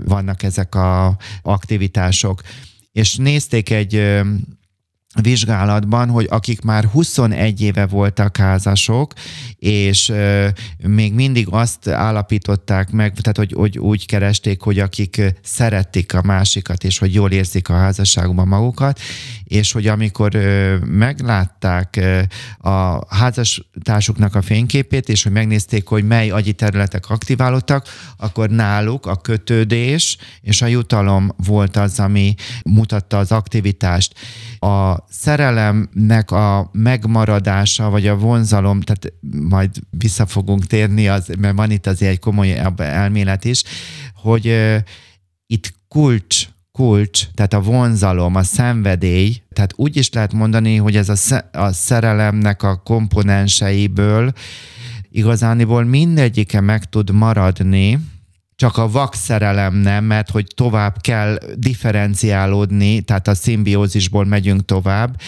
[0.05, 2.40] vannak ezek a aktivitások.
[2.92, 4.22] És nézték egy
[5.20, 9.12] vizsgálatban, hogy akik már 21 éve voltak házasok,
[9.57, 10.12] és
[10.76, 16.85] még mindig azt állapították meg, tehát hogy, hogy úgy keresték, hogy akik szeretik a másikat,
[16.85, 19.00] és hogy jól érzik a házasságban magukat,
[19.53, 20.33] és hogy amikor
[20.87, 22.01] meglátták
[22.59, 27.87] a házastársuknak a fényképét, és hogy megnézték, hogy mely agyi területek aktiválódtak,
[28.17, 32.35] akkor náluk a kötődés és a jutalom volt az, ami
[32.65, 34.15] mutatta az aktivitást.
[34.59, 39.12] A szerelemnek a megmaradása, vagy a vonzalom, tehát
[39.49, 43.62] majd vissza fogunk térni, az, mert van itt azért egy komoly elmélet is,
[44.15, 44.57] hogy
[45.47, 51.08] itt kulcs, kulcs, tehát a vonzalom, a szenvedély, tehát úgy is lehet mondani, hogy ez
[51.08, 54.32] a, a szerelemnek a komponenseiből
[55.11, 57.98] igazániból mindegyike meg tud maradni,
[58.56, 65.20] csak a vakszerelem nem, mert hogy tovább kell differenciálódni, tehát a szimbiózisból megyünk tovább.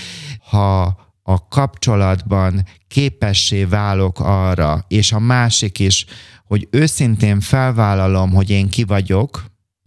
[0.50, 0.82] Ha
[1.22, 6.06] a kapcsolatban képessé válok arra, és a másik is,
[6.46, 9.44] hogy őszintén felvállalom, hogy én ki vagyok,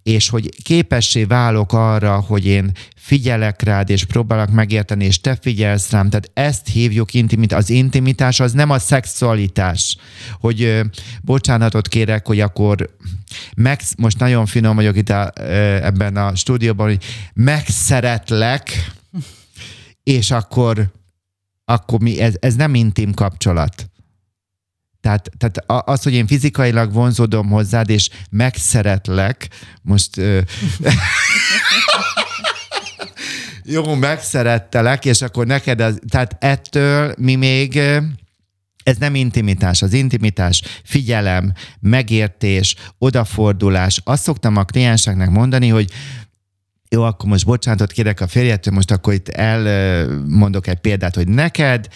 [0.07, 5.91] és hogy képessé válok arra, hogy én figyelek rád, és próbálok megérteni, és te figyelsz
[5.91, 6.09] rám.
[6.09, 7.57] Tehát ezt hívjuk intimitás.
[7.57, 9.97] Az intimitás az nem a szexualitás.
[10.39, 10.81] Hogy ö,
[11.21, 12.95] bocsánatot kérek, hogy akkor
[13.55, 15.43] meg, most nagyon finom vagyok itt a, ö,
[15.83, 18.91] ebben a stúdióban, hogy megszeretlek,
[20.03, 20.91] és akkor,
[21.65, 23.89] akkor mi, ez, ez nem intim kapcsolat.
[25.07, 29.47] Tehát, tehát az, hogy én fizikailag vonzódom hozzád, és megszeretlek,
[29.81, 30.09] most...
[33.75, 37.79] jó, megszerettelek, és akkor neked az, tehát ettől mi még
[38.83, 39.81] ez nem intimitás.
[39.81, 44.01] Az intimitás figyelem, megértés, odafordulás.
[44.03, 45.91] Azt szoktam a klienseknek mondani, hogy
[46.89, 51.87] jó, akkor most bocsánatot kérek a férjettől, most akkor itt elmondok egy példát, hogy neked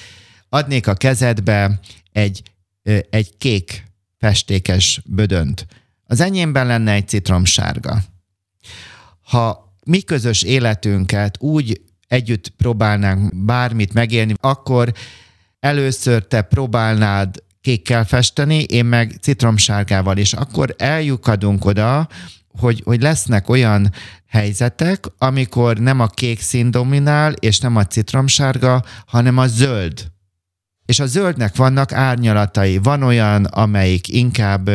[0.50, 1.80] adnék a kezedbe
[2.12, 2.43] egy
[3.10, 3.86] egy kék
[4.17, 5.65] festékes bödönt.
[6.04, 8.04] Az enyémben lenne egy citromsárga.
[9.22, 14.94] Ha mi közös életünket úgy együtt próbálnánk bármit megélni, akkor
[15.60, 22.08] először te próbálnád kékkel festeni, én meg citromsárgával, és akkor eljukadunk oda,
[22.60, 23.94] hogy, hogy lesznek olyan
[24.28, 30.12] helyzetek, amikor nem a kék szín dominál, és nem a citromsárga, hanem a zöld
[30.92, 32.78] és a zöldnek vannak árnyalatai.
[32.78, 34.70] Van olyan, amelyik inkább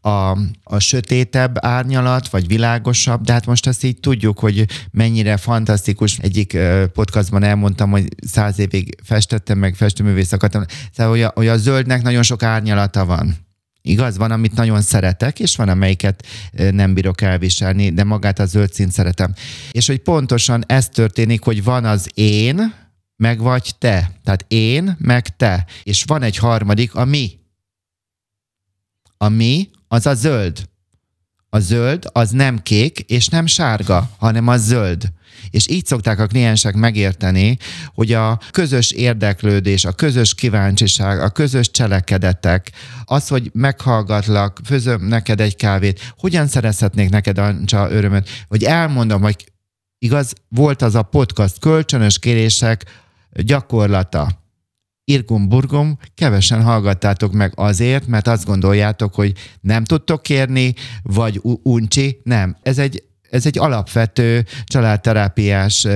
[0.00, 6.18] a, a sötétebb árnyalat, vagy világosabb, de hát most azt így tudjuk, hogy mennyire fantasztikus.
[6.18, 6.58] Egyik
[6.92, 10.64] podcastban elmondtam, hogy száz évig festettem, meg festőművész akartam.
[10.92, 13.36] Szóval, hogy a, hogy a zöldnek nagyon sok árnyalata van.
[13.82, 16.26] Igaz, van, amit nagyon szeretek, és van, amelyiket
[16.70, 19.34] nem bírok elviselni, de magát a zöld színt szeretem.
[19.70, 22.80] És hogy pontosan ez történik, hogy van az én,
[23.22, 24.10] meg vagy te.
[24.24, 25.66] Tehát én, meg te.
[25.82, 27.38] És van egy harmadik, a mi.
[29.16, 30.68] A mi, az a zöld.
[31.48, 35.12] A zöld az nem kék és nem sárga, hanem a zöld.
[35.50, 37.58] És így szokták a kliensek megérteni,
[37.94, 42.70] hogy a közös érdeklődés, a közös kíváncsiság, a közös cselekedetek,
[43.04, 49.52] az, hogy meghallgatlak, főzöm neked egy kávét, hogyan szerezhetnék neked Ancsa örömöt, vagy elmondom, hogy
[49.98, 52.84] igaz, volt az a podcast kölcsönös kérések
[53.32, 54.40] gyakorlata.
[55.04, 62.20] Irgum burgum, kevesen hallgattátok meg azért, mert azt gondoljátok, hogy nem tudtok kérni, vagy uncsi.
[62.22, 65.86] Nem, ez egy ez egy alapvető családterápiás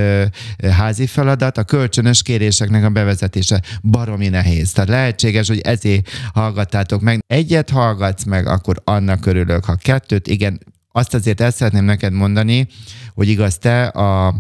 [0.70, 4.72] házi feladat, a kölcsönös kéréseknek a bevezetése baromi nehéz.
[4.72, 7.24] Tehát lehetséges, hogy ezért hallgattátok meg.
[7.26, 9.64] Egyet hallgatsz meg, akkor annak örülök.
[9.64, 10.60] Ha kettőt, igen,
[10.92, 12.66] azt azért ezt szeretném neked mondani,
[13.14, 14.34] hogy igaz, te a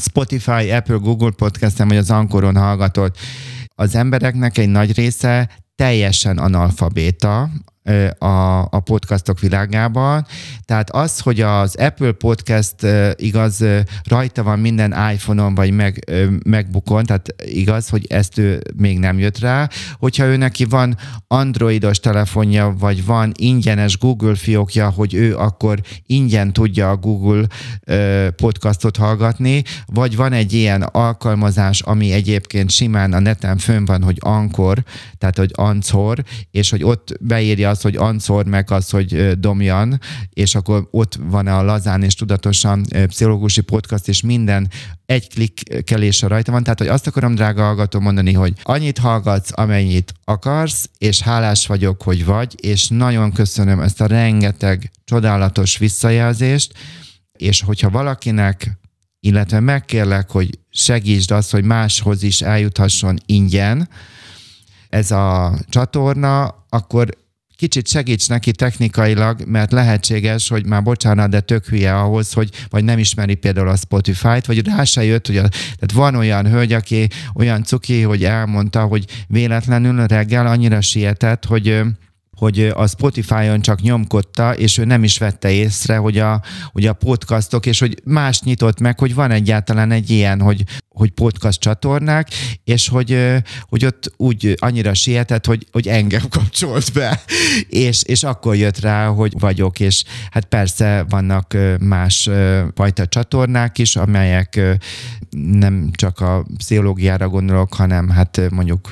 [0.00, 3.16] Spotify, Apple, Google podcast vagy az Ankoron hallgatod,
[3.74, 7.50] az embereknek egy nagy része teljesen analfabéta,
[8.18, 10.26] a, a podcastok világában.
[10.64, 12.74] Tehát az, hogy az Apple Podcast
[13.16, 13.64] igaz,
[14.04, 16.10] rajta van minden iPhone-on vagy meg,
[16.44, 19.68] megbukon, tehát igaz, hogy ezt ő még nem jött rá.
[19.98, 20.96] Hogyha ő neki van
[21.26, 27.46] androidos telefonja, vagy van ingyenes Google fiókja, hogy ő akkor ingyen tudja a Google
[28.36, 34.16] podcastot hallgatni, vagy van egy ilyen alkalmazás, ami egyébként simán a neten fönn van, hogy
[34.20, 34.82] Ankor,
[35.18, 40.54] tehát hogy Ancor, és hogy ott beírja az, hogy Ancor, meg az, hogy Domjan, és
[40.54, 44.70] akkor ott van a lazán és tudatosan pszichológusi podcast, és minden
[45.06, 46.62] egy klikkelése rajta van.
[46.62, 52.02] Tehát, hogy azt akarom, drága hallgató, mondani, hogy annyit hallgatsz, amennyit akarsz, és hálás vagyok,
[52.02, 56.72] hogy vagy, és nagyon köszönöm ezt a rengeteg csodálatos visszajelzést,
[57.32, 58.78] és hogyha valakinek
[59.20, 63.88] illetve megkérlek, hogy segítsd azt, hogy máshoz is eljuthasson ingyen
[64.88, 67.08] ez a csatorna, akkor
[67.56, 72.84] kicsit segíts neki technikailag, mert lehetséges, hogy már bocsánat, de tök hülye ahhoz, hogy vagy
[72.84, 76.72] nem ismeri például a Spotify-t, vagy rá se jött, hogy a, tehát van olyan hölgy,
[76.72, 81.84] aki olyan cuki, hogy elmondta, hogy véletlenül reggel annyira sietett, hogy
[82.36, 86.42] hogy a Spotify-on csak nyomkodta, és ő nem is vette észre, hogy a,
[86.72, 90.64] hogy a podcastok, és hogy más nyitott meg, hogy van egyáltalán egy ilyen, hogy,
[90.96, 92.28] hogy podcast csatornák,
[92.64, 93.18] és hogy,
[93.68, 97.20] hogy ott úgy annyira sietett, hogy, hogy engem kapcsolt be,
[97.68, 102.30] és, és akkor jött rá, hogy vagyok, és hát persze vannak más
[102.74, 104.60] fajta csatornák is, amelyek
[105.30, 108.88] nem csak a pszichológiára gondolok, hanem hát mondjuk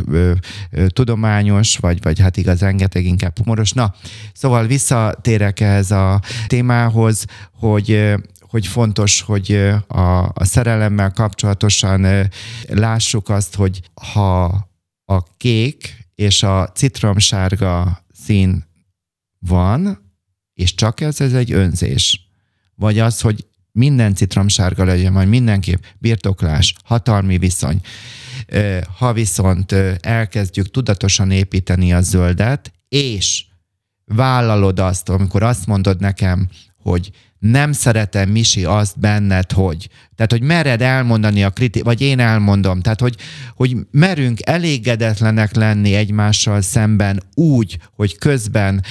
[0.87, 3.73] tudományos, vagy, vagy hát igaz, rengeteg inkább humoros.
[3.73, 3.95] Na,
[4.33, 7.25] szóval visszatérek ehhez a témához,
[7.59, 8.15] hogy
[8.55, 9.53] hogy fontos, hogy
[9.87, 12.31] a, a szerelemmel kapcsolatosan
[12.69, 13.81] lássuk azt, hogy
[14.13, 14.45] ha
[15.05, 18.65] a kék és a citromsárga szín
[19.39, 20.13] van,
[20.53, 22.29] és csak ez, ez egy önzés.
[22.75, 27.81] Vagy az, hogy minden citromsárga legyen, vagy mindenképp birtoklás, hatalmi viszony.
[28.99, 33.45] Ha viszont elkezdjük tudatosan építeni a zöldet, és
[34.05, 36.49] vállalod azt, amikor azt mondod nekem,
[36.83, 37.11] hogy
[37.51, 39.89] nem szeretem, Misi, azt benned, hogy.
[40.17, 42.81] Tehát, hogy mered elmondani a kritikát, vagy én elmondom.
[42.81, 43.17] Tehát, hogy,
[43.55, 48.85] hogy merünk elégedetlenek lenni egymással szemben úgy, hogy közben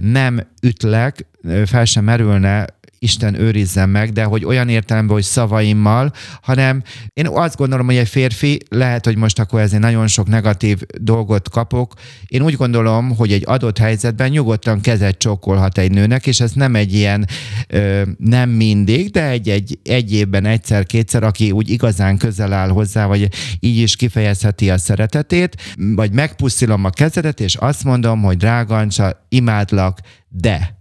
[0.00, 1.26] nem ütlek,
[1.66, 2.66] fel sem merülne
[2.98, 6.82] Isten őrizzen meg, de hogy olyan értelemben, hogy szavaimmal, hanem
[7.12, 11.48] én azt gondolom, hogy egy férfi, lehet, hogy most akkor ezért nagyon sok negatív dolgot
[11.48, 11.92] kapok,
[12.26, 16.74] én úgy gondolom, hogy egy adott helyzetben nyugodtan kezet csókolhat egy nőnek, és ez nem
[16.74, 17.26] egy ilyen
[17.68, 23.06] ö, nem mindig, de egy, egy, egy évben egyszer-kétszer, aki úgy igazán közel áll hozzá,
[23.06, 23.28] vagy
[23.60, 29.98] így is kifejezheti a szeretetét, vagy megpuszilom a kezedet, és azt mondom, hogy drágancsa, imádlak,
[30.28, 30.75] de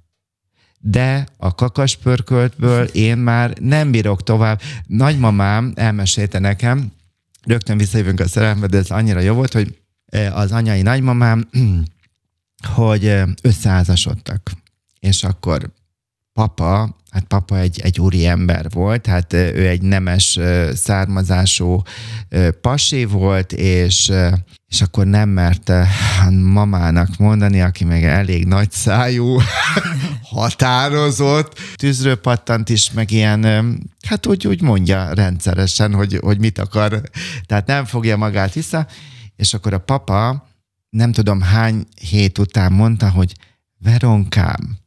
[0.88, 4.62] de a kakaspörköltből én már nem bírok tovább.
[4.88, 6.92] Nagymamám elmesélte nekem,
[7.44, 11.50] rögtön visszajövünk a szerelembe, de ez annyira jó volt, hogy e, az anyai nagymamám,
[12.76, 14.52] hogy e, összeházasodtak.
[15.00, 15.72] És akkor
[16.34, 20.40] papa, hát papa egy, egy úri ember volt, hát e, ő egy nemes
[20.74, 21.82] származású
[22.62, 24.12] pasi volt, és
[24.76, 25.88] és akkor nem merte
[26.30, 29.38] mamának mondani, aki meg elég nagy szájú,
[30.34, 33.44] határozott, tűzről pattant is, meg ilyen,
[34.08, 37.02] hát úgy, úgy mondja rendszeresen, hogy, hogy mit akar,
[37.46, 38.88] tehát nem fogja magát vissza,
[39.36, 40.48] és akkor a papa
[40.90, 43.34] nem tudom hány hét után mondta, hogy
[43.78, 44.78] Veronkám,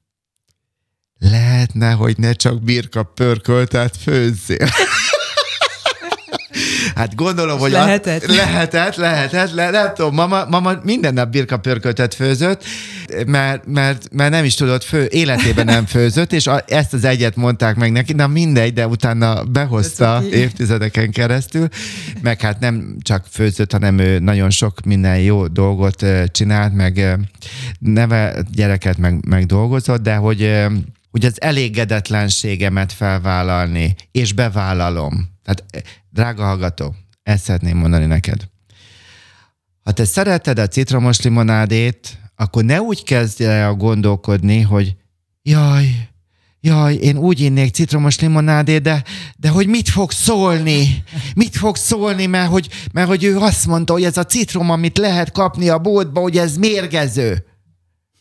[1.19, 4.69] lehetne, hogy ne csak birka pörköltet főzzél.
[6.99, 8.25] Hát gondolom, hogy lehetett.
[8.25, 12.65] A, lehetett, lehetett, le, nem tudom, mama, mama minden nap birka pörköltet főzött,
[13.27, 17.37] mert, mert, mert nem is tudott fő, életében nem főzött, és a, ezt az egyet
[17.37, 21.69] mondták meg neki, na mindegy, de utána behozta évtizedeken keresztül,
[22.23, 27.19] meg hát nem csak főzött, hanem ő nagyon sok minden jó dolgot csinált, meg
[27.79, 30.67] neve gyereket meg, meg dolgozott, de hogy
[31.11, 35.38] hogy az elégedetlenségemet felvállalni, és bevállalom.
[35.55, 38.49] Tehát, drága hallgató, ezt szeretném mondani neked.
[39.83, 44.97] Ha te szereted a citromos limonádét, akkor ne úgy kezdj el gondolkodni, hogy
[45.43, 46.09] jaj,
[46.61, 49.05] jaj, én úgy innék citromos limonádét, de,
[49.37, 51.05] de hogy mit fog szólni?
[51.35, 54.99] Mit fog szólni, mert hogy, mert hogy ő azt mondta, hogy ez a citrom, amit
[54.99, 57.47] lehet kapni a boltba, hogy ez mérgező.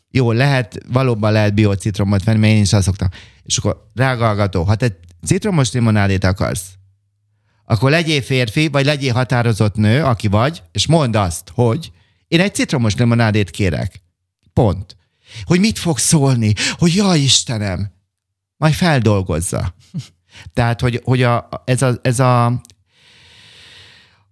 [0.10, 3.08] Jó, lehet, valóban lehet biocitromot venni, mert én is azt szoktam.
[3.44, 6.77] És akkor rágalgató, ha te citromos limonádét akarsz,
[7.70, 11.92] akkor legyél férfi, vagy legyél határozott nő, aki vagy, és mondd azt, hogy
[12.28, 14.02] én egy citromos limonádét kérek.
[14.54, 14.96] Pont.
[15.44, 16.54] Hogy mit fog szólni?
[16.72, 17.92] Hogy jaj Istenem,
[18.58, 19.76] majd feldolgozza.
[20.54, 22.62] Tehát, hogy, hogy a, ez, a, ez a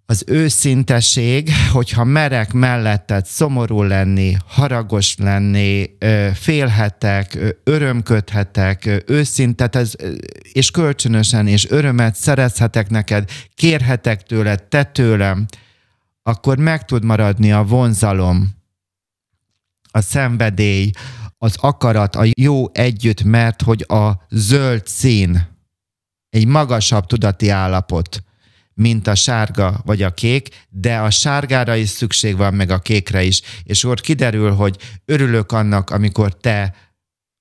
[0.05, 5.89] az őszinteség, hogyha merek melletted szomorú lenni, haragos lenni,
[6.33, 9.93] félhetek, örömködhetek, őszintet, ez,
[10.51, 15.45] és kölcsönösen, és örömet szerezhetek neked, kérhetek tőled, te tőlem,
[16.23, 18.55] akkor meg tud maradni a vonzalom,
[19.91, 20.91] a szenvedély,
[21.37, 25.47] az akarat, a jó együtt, mert hogy a zöld szín
[26.29, 28.23] egy magasabb tudati állapot,
[28.75, 33.23] mint a sárga vagy a kék, de a sárgára is szükség van, meg a kékre
[33.23, 33.41] is.
[33.63, 36.75] És ott kiderül, hogy örülök annak, amikor te,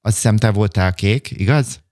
[0.01, 1.83] azt hiszem te voltál kék, igaz?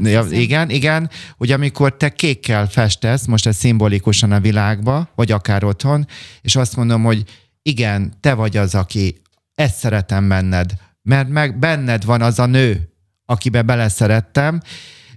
[0.00, 5.64] Ja, igen, igen, hogy amikor te kékkel festesz, most ez szimbolikusan a világba, vagy akár
[5.64, 6.06] otthon,
[6.40, 7.24] és azt mondom, hogy
[7.62, 9.20] igen, te vagy az, aki
[9.54, 10.72] ezt szeretem benned,
[11.02, 12.92] mert meg benned van az a nő,
[13.24, 14.60] akibe beleszerettem,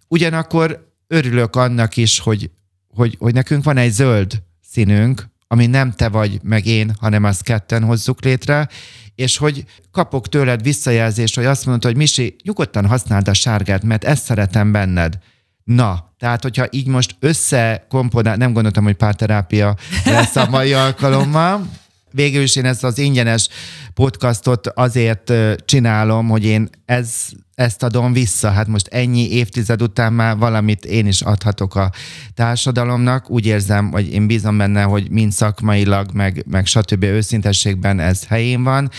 [0.08, 2.52] ugyanakkor örülök annak is, hogy
[2.94, 7.44] hogy, hogy nekünk van egy zöld színünk, ami nem te vagy, meg én, hanem azt
[7.44, 8.68] ketten hozzuk létre,
[9.16, 14.04] és hogy kapok tőled visszajelzést, hogy azt mondod, hogy Misi, nyugodtan használd a sárgát, mert
[14.04, 15.18] ezt szeretem benned.
[15.64, 19.76] Na, tehát hogyha így most összekomponál, nem gondoltam, hogy párterápia
[20.06, 21.70] lesz a mai alkalommal,
[22.12, 23.48] végül is én ezt az ingyenes
[23.94, 25.34] podcastot azért
[25.66, 27.14] csinálom, hogy én ez,
[27.56, 28.50] ezt adom vissza.
[28.50, 31.92] Hát most ennyi évtized után már valamit én is adhatok a
[32.34, 33.30] társadalomnak.
[33.30, 37.04] Úgy érzem, hogy én bízom benne, hogy mind szakmailag, meg, meg stb.
[37.04, 38.90] őszintességben ez helyén van,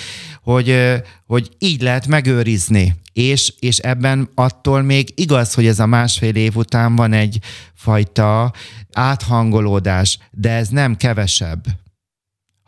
[0.42, 0.92] hogy,
[1.26, 2.94] hogy így lehet megőrizni.
[3.12, 7.38] És, és ebben attól még igaz, hogy ez a másfél év után van egy
[7.74, 8.52] fajta
[8.92, 11.64] áthangolódás, de ez nem kevesebb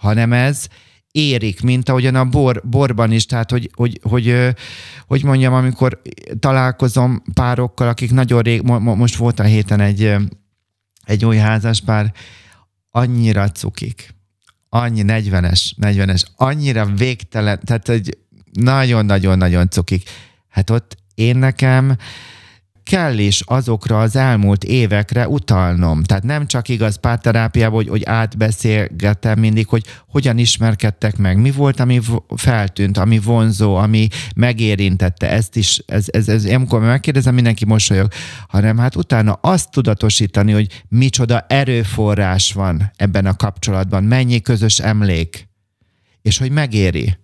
[0.04, 0.66] hanem ez
[1.10, 4.54] érik, mint ahogyan a bor, borban is, tehát hogy, hogy, hogy,
[5.06, 6.02] hogy mondjam, amikor
[6.38, 10.14] találkozom párokkal, akik nagyon rég, most volt a héten egy,
[11.04, 12.12] egy új házaspár,
[12.90, 14.14] annyira cukik,
[14.68, 18.18] annyi 40-es, 40-es, annyira végtelen, tehát egy
[18.52, 20.10] nagyon-nagyon-nagyon cukik.
[20.48, 21.96] Hát ott én nekem
[22.84, 26.02] kell is azokra az elmúlt évekre utalnom.
[26.02, 31.80] Tehát nem csak igaz párterápiában, hogy, hogy átbeszélgetem mindig, hogy hogyan ismerkedtek meg, mi volt,
[31.80, 32.00] ami
[32.36, 38.08] feltűnt, ami vonzó, ami megérintette, ezt is, ez, ez, ez amikor megkérdezem, mindenki mosolyog,
[38.48, 45.48] hanem hát utána azt tudatosítani, hogy micsoda erőforrás van ebben a kapcsolatban, mennyi közös emlék,
[46.22, 47.16] és hogy megéri.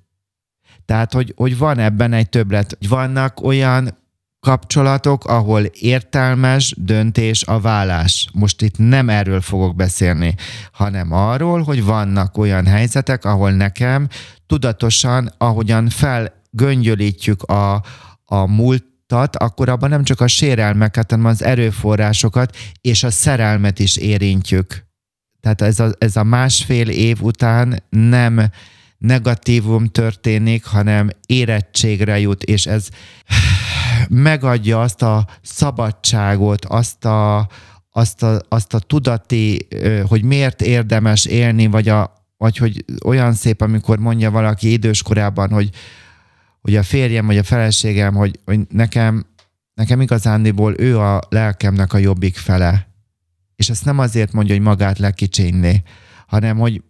[0.84, 2.78] Tehát, hogy, hogy van ebben egy többlet.
[2.88, 3.99] Vannak olyan
[4.40, 8.28] kapcsolatok, ahol értelmes döntés a vállás.
[8.32, 10.34] Most itt nem erről fogok beszélni,
[10.72, 14.08] hanem arról, hogy vannak olyan helyzetek, ahol nekem
[14.46, 17.82] tudatosan, ahogyan felgöngyölítjük a,
[18.24, 23.96] a múltat, akkor abban nem csak a sérelmeket, hanem az erőforrásokat és a szerelmet is
[23.96, 24.88] érintjük.
[25.40, 28.50] Tehát ez a, ez a másfél év után nem
[28.98, 32.88] negatívum történik, hanem érettségre jut, és ez
[34.10, 37.48] megadja azt a szabadságot, azt a,
[37.90, 39.68] azt a, azt a tudati,
[40.08, 45.70] hogy miért érdemes élni, vagy, a, vagy hogy olyan szép, amikor mondja valaki időskorában, hogy,
[46.60, 49.26] hogy a férjem, vagy a feleségem, hogy, hogy nekem,
[49.74, 52.88] nekem igazándiból ő a lelkemnek a jobbik fele.
[53.56, 55.82] És ezt nem azért mondja, hogy magát lekicsinni,
[56.26, 56.82] hanem hogy,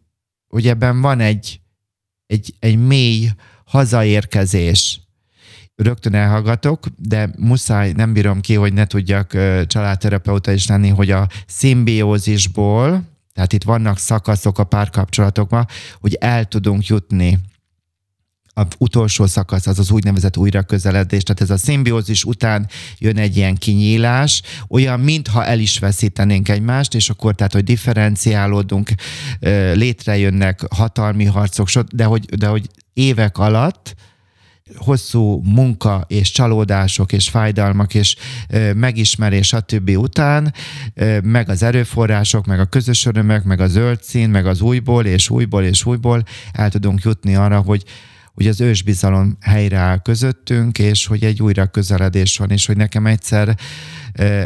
[0.49, 1.61] hogy ebben van egy,
[2.27, 3.29] egy, egy mély
[3.65, 5.01] hazaérkezés,
[5.83, 9.31] rögtön elhallgatok, de muszáj, nem bírom ki, hogy ne tudjak
[9.67, 15.67] családterapeuta is lenni, hogy a szimbiózisból, Tehát itt vannak szakaszok a párkapcsolatokban,
[16.01, 17.39] hogy el tudunk jutni.
[18.55, 22.69] A utolsó szakasz az az úgynevezett újra közeledés, tehát ez a szimbiózis után
[22.99, 28.91] jön egy ilyen kinyílás, olyan, mintha el is veszítenénk egymást, és akkor tehát, hogy differenciálódunk,
[29.75, 33.95] létrejönnek hatalmi harcok, de hogy, de hogy évek alatt
[34.77, 38.17] hosszú munka és csalódások és fájdalmak és
[38.75, 39.91] megismerés stb.
[39.91, 40.55] után,
[41.23, 45.31] meg az erőforrások, meg a közös örömök, meg a zöld szín, meg az újból és
[45.31, 47.85] újból és újból el tudunk jutni arra, hogy
[48.41, 53.57] hogy az ősbizalom helyreáll közöttünk, és hogy egy újra közeledés van, és hogy nekem egyszer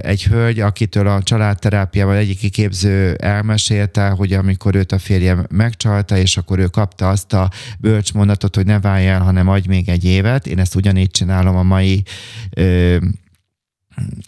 [0.03, 6.37] egy hölgy, akitől a családterápiával egyik kiképző elmesélte, hogy amikor őt a férje megcsalta, és
[6.37, 10.47] akkor ő kapta azt a bölcsmondatot, hogy ne válj el, hanem adj még egy évet.
[10.47, 12.03] Én ezt ugyanígy csinálom a mai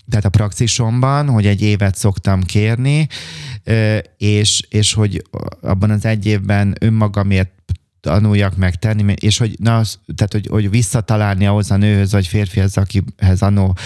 [0.08, 3.08] tehát a praxisomban, hogy egy évet szoktam kérni,
[4.16, 5.22] és, és hogy
[5.60, 7.54] abban az egy évben önmagamért
[8.06, 9.82] tanuljak meg tenni, és hogy, na,
[10.14, 13.76] tehát, hogy, hogy visszatalálni ahhoz a nőhöz vagy férfihez, akihez annó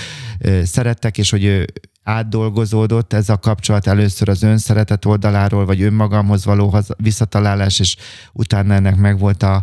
[0.62, 1.66] szerettek, és hogy ő
[2.02, 7.96] átdolgozódott ez a kapcsolat először az önszeretet oldaláról, vagy önmagamhoz való visszatalálás, és
[8.32, 9.62] utána ennek megvolt a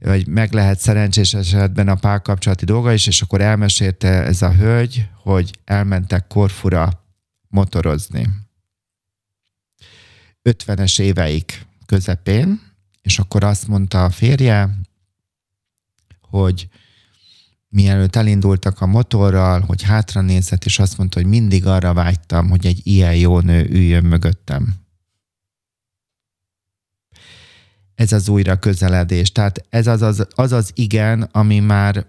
[0.00, 5.08] vagy meg lehet szerencsés esetben a párkapcsolati dolga is, és akkor elmesélte ez a hölgy,
[5.22, 7.04] hogy elmentek Korfura
[7.48, 8.28] motorozni.
[10.42, 12.67] 50-es éveik közepén,
[13.08, 14.78] és akkor azt mondta a férje,
[16.20, 16.68] hogy
[17.68, 22.66] mielőtt elindultak a motorral, hogy hátra nézett, és azt mondta, hogy mindig arra vágytam, hogy
[22.66, 24.74] egy ilyen jó nő üljön mögöttem.
[27.94, 29.32] Ez az újra közeledés.
[29.32, 32.06] Tehát ez az az, az, az igen, ami már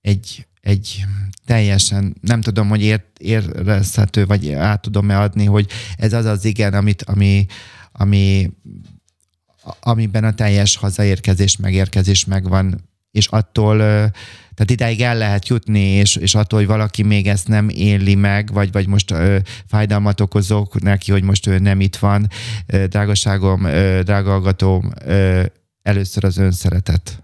[0.00, 1.04] egy, egy
[1.44, 6.74] teljesen, nem tudom, hogy ér, érezhető, vagy át tudom-e adni, hogy ez az az igen,
[6.74, 7.46] amit, ami,
[7.92, 8.52] ami
[9.80, 13.76] amiben a teljes hazaérkezés, megérkezés megvan, és attól,
[14.54, 18.52] tehát idáig el lehet jutni, és, és attól, hogy valaki még ezt nem éli meg,
[18.52, 22.28] vagy, vagy most ö, fájdalmat okozok neki, hogy most ő nem itt van.
[22.66, 25.42] Drágaságom, ö, drága hallgatóm, ö,
[25.82, 27.22] először az önszeretet,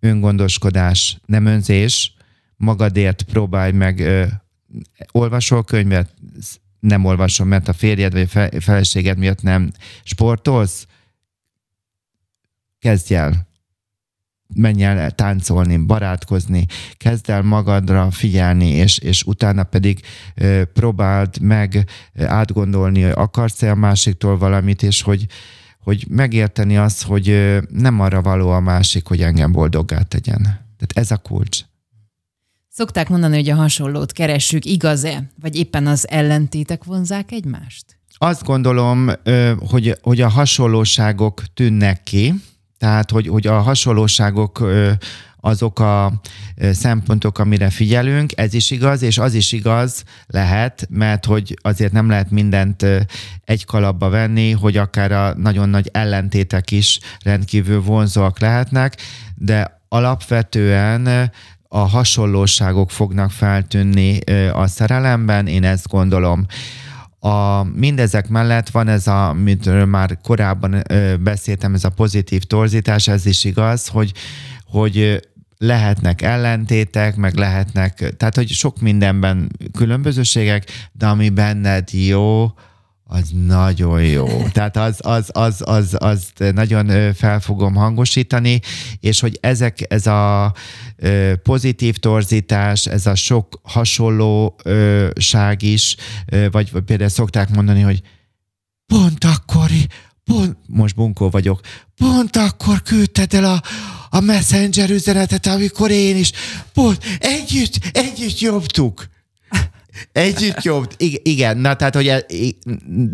[0.00, 2.14] öngondoskodás, nem önzés,
[2.56, 4.24] magadért próbálj meg, ö,
[5.12, 6.14] olvasol könyvet,
[6.80, 9.70] nem olvasom, mert a férjed vagy a feleséged miatt nem
[10.02, 10.86] sportolsz,
[12.86, 13.46] kezdj el
[14.54, 16.66] menj el táncolni, barátkozni,
[16.96, 20.00] kezd el magadra figyelni, és, és utána pedig
[20.34, 21.86] ö, próbáld meg
[22.18, 25.26] átgondolni, hogy akarsz-e a másiktól valamit, és hogy,
[25.80, 30.42] hogy megérteni azt, hogy ö, nem arra való a másik, hogy engem boldoggá tegyen.
[30.42, 31.60] Tehát ez a kulcs.
[32.68, 35.30] Szokták mondani, hogy a hasonlót keressük, igaz-e?
[35.40, 37.84] Vagy éppen az ellentétek vonzák egymást?
[38.18, 39.10] Azt gondolom,
[39.68, 42.34] hogy, hogy a hasonlóságok tűnnek ki,
[42.78, 44.66] tehát, hogy, hogy a hasonlóságok
[45.40, 46.12] azok a
[46.72, 52.08] szempontok, amire figyelünk, ez is igaz, és az is igaz lehet, mert hogy azért nem
[52.08, 52.86] lehet mindent
[53.44, 58.96] egy kalapba venni, hogy akár a nagyon nagy ellentétek is rendkívül vonzóak lehetnek,
[59.34, 61.32] de alapvetően
[61.68, 64.18] a hasonlóságok fognak feltűnni
[64.52, 66.46] a szerelemben, én ezt gondolom.
[67.26, 73.08] A, mindezek mellett van ez, a, amit már korábban ö, beszéltem, ez a pozitív torzítás,
[73.08, 74.12] ez is igaz, hogy,
[74.64, 75.20] hogy
[75.58, 82.52] lehetnek ellentétek, meg lehetnek, tehát hogy sok mindenben különbözőségek, de ami benned jó,
[83.08, 84.26] az nagyon jó.
[84.52, 88.60] Tehát az, az, az, az, az nagyon fel fogom hangosítani,
[89.00, 90.52] és hogy ezek, ez a
[91.42, 95.96] pozitív torzítás, ez a sok hasonlóság is,
[96.50, 98.02] vagy, például szokták mondani, hogy
[98.86, 99.70] pont akkor,
[100.24, 101.60] pont, most bunkó vagyok,
[101.96, 103.62] pont akkor küldted el a,
[104.10, 106.32] a messenger üzenetet, amikor én is,
[106.72, 109.14] pont együtt, együtt jobbtuk.
[110.12, 110.86] Együtt jobb.
[111.22, 112.26] Igen, na tehát, hogy e,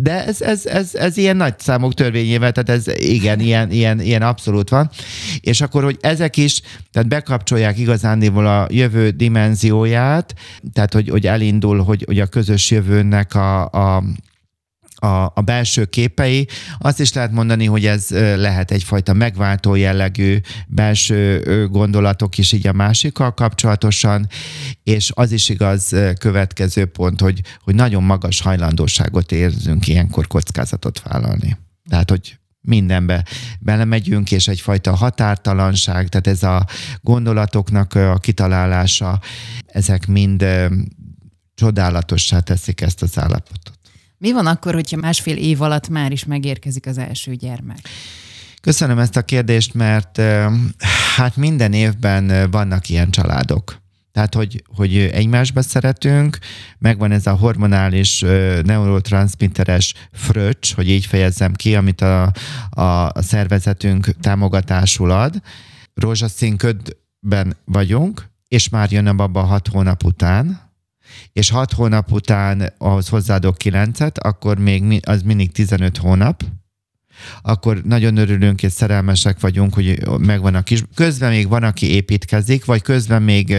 [0.01, 4.23] de ez, ez, ez, ez ilyen nagy számok törvényével, tehát ez igen, ilyen, ilyen, ilyen
[4.23, 4.91] abszolút van.
[5.41, 6.61] És akkor, hogy ezek is,
[6.93, 10.35] tehát bekapcsolják igazándiból a jövő dimenzióját,
[10.73, 14.03] tehát, hogy, hogy elindul, hogy, hogy a közös jövőnek a, a
[15.03, 16.49] a, a belső képei.
[16.79, 22.73] Azt is lehet mondani, hogy ez lehet egyfajta megváltó jellegű belső gondolatok is így a
[22.73, 24.27] másikkal kapcsolatosan,
[24.83, 31.57] és az is igaz következő pont, hogy, hogy nagyon magas hajlandóságot érzünk ilyenkor kockázatot vállalni.
[31.89, 33.25] Tehát, hogy mindenbe
[33.61, 36.67] belemegyünk, és egyfajta határtalanság, tehát ez a
[37.01, 39.21] gondolatoknak a kitalálása,
[39.67, 40.47] ezek mind
[41.55, 43.82] csodálatossá teszik ezt az állapotot.
[44.23, 47.79] Mi van akkor, hogyha másfél év alatt már is megérkezik az első gyermek?
[48.61, 50.21] Köszönöm ezt a kérdést, mert
[51.17, 53.81] hát minden évben vannak ilyen családok.
[54.13, 56.39] Tehát, hogy, hogy egymásba szeretünk,
[56.79, 58.21] megvan ez a hormonális
[58.63, 62.33] neurotranszmitteres fröccs, hogy így fejezzem ki, amit a,
[62.71, 65.43] a, szervezetünk támogatásul ad.
[65.95, 70.72] Rózsaszín ködben vagyunk, és már jön a baba hat hónap után,
[71.33, 76.43] és hat hónap után ahhoz hozzáadok kilencet, akkor még az mindig 15 hónap,
[77.43, 80.83] akkor nagyon örülünk és szerelmesek vagyunk, hogy megvan a kis...
[80.95, 83.57] Közben még van, aki építkezik, vagy közben még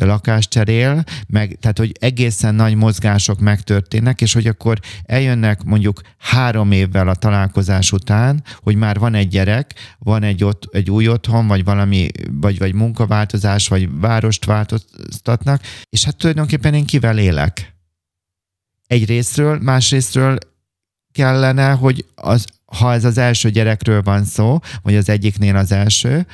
[0.00, 6.72] lakást cserél, meg, tehát hogy egészen nagy mozgások megtörténnek, és hogy akkor eljönnek mondjuk három
[6.72, 11.46] évvel a találkozás után, hogy már van egy gyerek, van egy, ott, egy új otthon,
[11.46, 17.74] vagy valami, vagy, vagy munkaváltozás, vagy várost változtatnak, és hát tulajdonképpen én kivel élek?
[18.86, 20.38] Egy részről, másrésztről
[21.12, 22.44] kellene, hogy az,
[22.78, 26.26] ha ez az első gyerekről van szó, vagy az egyiknél az első,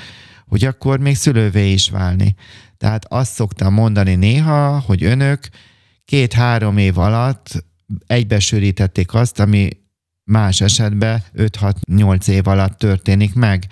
[0.46, 2.34] hogy akkor még szülővé is válni.
[2.76, 5.48] Tehát azt szoktam mondani néha, hogy önök
[6.04, 7.64] két-három év alatt
[8.06, 9.68] egybesűrítették azt, ami
[10.24, 13.66] más esetben 5-6-8 év alatt történik meg.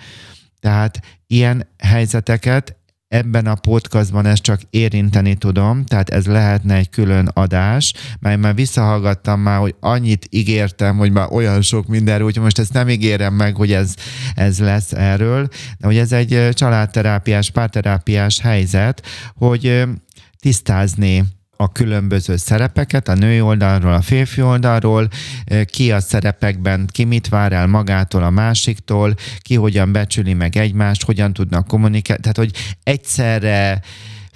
[0.59, 2.80] Tehát ilyen helyzeteket
[3.11, 8.55] ebben a podcastban ezt csak érinteni tudom, tehát ez lehetne egy külön adás, mert már
[8.55, 13.33] visszahallgattam már, hogy annyit ígértem, hogy már olyan sok mindenről, úgyhogy most ezt nem ígérem
[13.33, 13.93] meg, hogy ez,
[14.35, 15.47] ez lesz erről,
[15.77, 19.05] de hogy ez egy családterápiás, párterápiás helyzet,
[19.35, 19.83] hogy
[20.39, 21.23] tisztázni
[21.61, 25.07] a különböző szerepeket, a női oldalról, a férfi oldalról,
[25.65, 31.03] ki a szerepekben, ki mit vár el magától, a másiktól, ki hogyan becsüli meg egymást,
[31.03, 32.51] hogyan tudnak kommunikálni, tehát hogy
[32.83, 33.81] egyszerre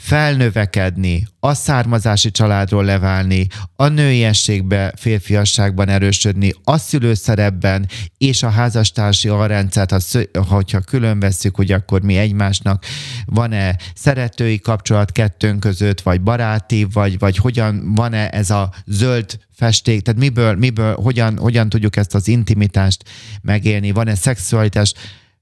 [0.05, 7.87] felnövekedni, a származási családról leválni, a nőiességbe, férfiasságban erősödni, a szülőszerepben
[8.17, 9.91] és a házastársi alrendszert,
[10.33, 12.85] ha, hogyha külön veszük, hogy akkor mi egymásnak
[13.25, 20.01] van-e szeretői kapcsolat kettőnk között, vagy baráti, vagy, vagy hogyan van-e ez a zöld festék,
[20.01, 23.03] tehát miből, miből hogyan, hogyan tudjuk ezt az intimitást
[23.41, 24.93] megélni, van-e szexualitás,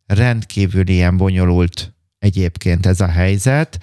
[0.05, 3.79] rendkívül ilyen bonyolult egyébként ez a helyzet,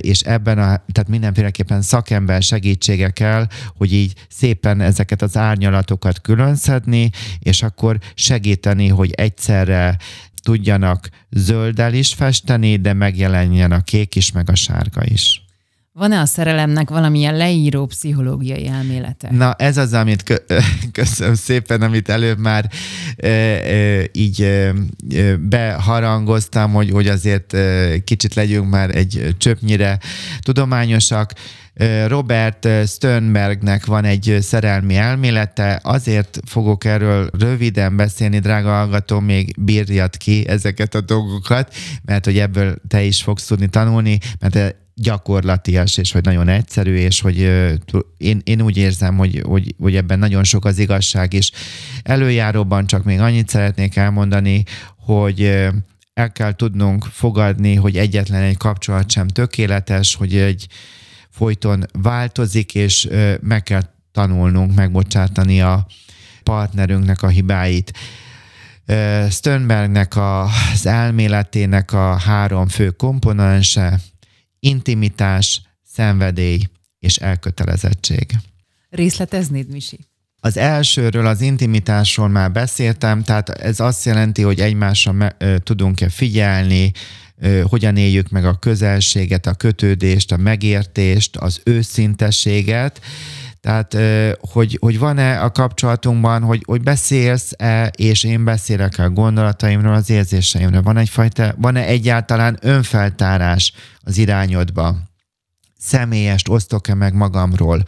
[0.00, 7.10] és ebben a, tehát mindenféleképpen szakember segítsége kell, hogy így szépen ezeket az árnyalatokat különszedni,
[7.38, 9.96] és akkor segíteni, hogy egyszerre
[10.42, 15.39] tudjanak zölddel is festeni, de megjelenjen a kék is, meg a sárga is.
[16.00, 19.28] Van-e a szerelemnek valamilyen leíró pszichológiai elmélete?
[19.30, 20.52] Na, ez az, amit kö-
[20.92, 22.70] köszönöm szépen, amit előbb már
[23.16, 24.72] e, e, így e,
[25.36, 29.98] beharangoztam, hogy, hogy azért e, kicsit legyünk már egy csöpnyire
[30.40, 31.32] tudományosak.
[32.06, 40.16] Robert Sternbergnek van egy szerelmi elmélete, azért fogok erről röviden beszélni, drága hallgató, még bírjad
[40.16, 41.74] ki ezeket a dolgokat,
[42.04, 47.20] mert hogy ebből te is fogsz tudni tanulni, mert gyakorlatias, és hogy nagyon egyszerű, és
[47.20, 47.38] hogy
[48.16, 51.50] én, én úgy érzem, hogy, hogy, hogy ebben nagyon sok az igazság, és
[52.02, 54.62] előjáróban csak még annyit szeretnék elmondani,
[54.96, 55.42] hogy
[56.14, 60.66] el kell tudnunk fogadni, hogy egyetlen egy kapcsolat sem tökéletes, hogy egy
[61.30, 63.08] folyton változik, és
[63.40, 63.82] meg kell
[64.12, 65.86] tanulnunk megbocsátani a
[66.42, 67.98] partnerünknek a hibáit.
[69.30, 74.00] Sternbergnek az elméletének a három fő komponense,
[74.60, 78.30] intimitás, szenvedély és elkötelezettség.
[78.90, 79.98] Részleteznéd, Misi?
[80.42, 86.92] Az elsőről, az intimitásról már beszéltem, tehát ez azt jelenti, hogy egymásra me- tudunk-e figyelni,
[87.62, 93.00] hogyan éljük meg a közelséget, a kötődést, a megértést, az őszintességet,
[93.60, 93.96] tehát,
[94.40, 100.82] hogy, hogy van-e a kapcsolatunkban, hogy, hogy beszélsz-e, és én beszélek a gondolataimról, az érzéseimről.
[100.82, 104.96] Van egyfajta, van-e egyáltalán önfeltárás az irányodba?
[105.78, 107.82] Személyest osztok-e meg magamról,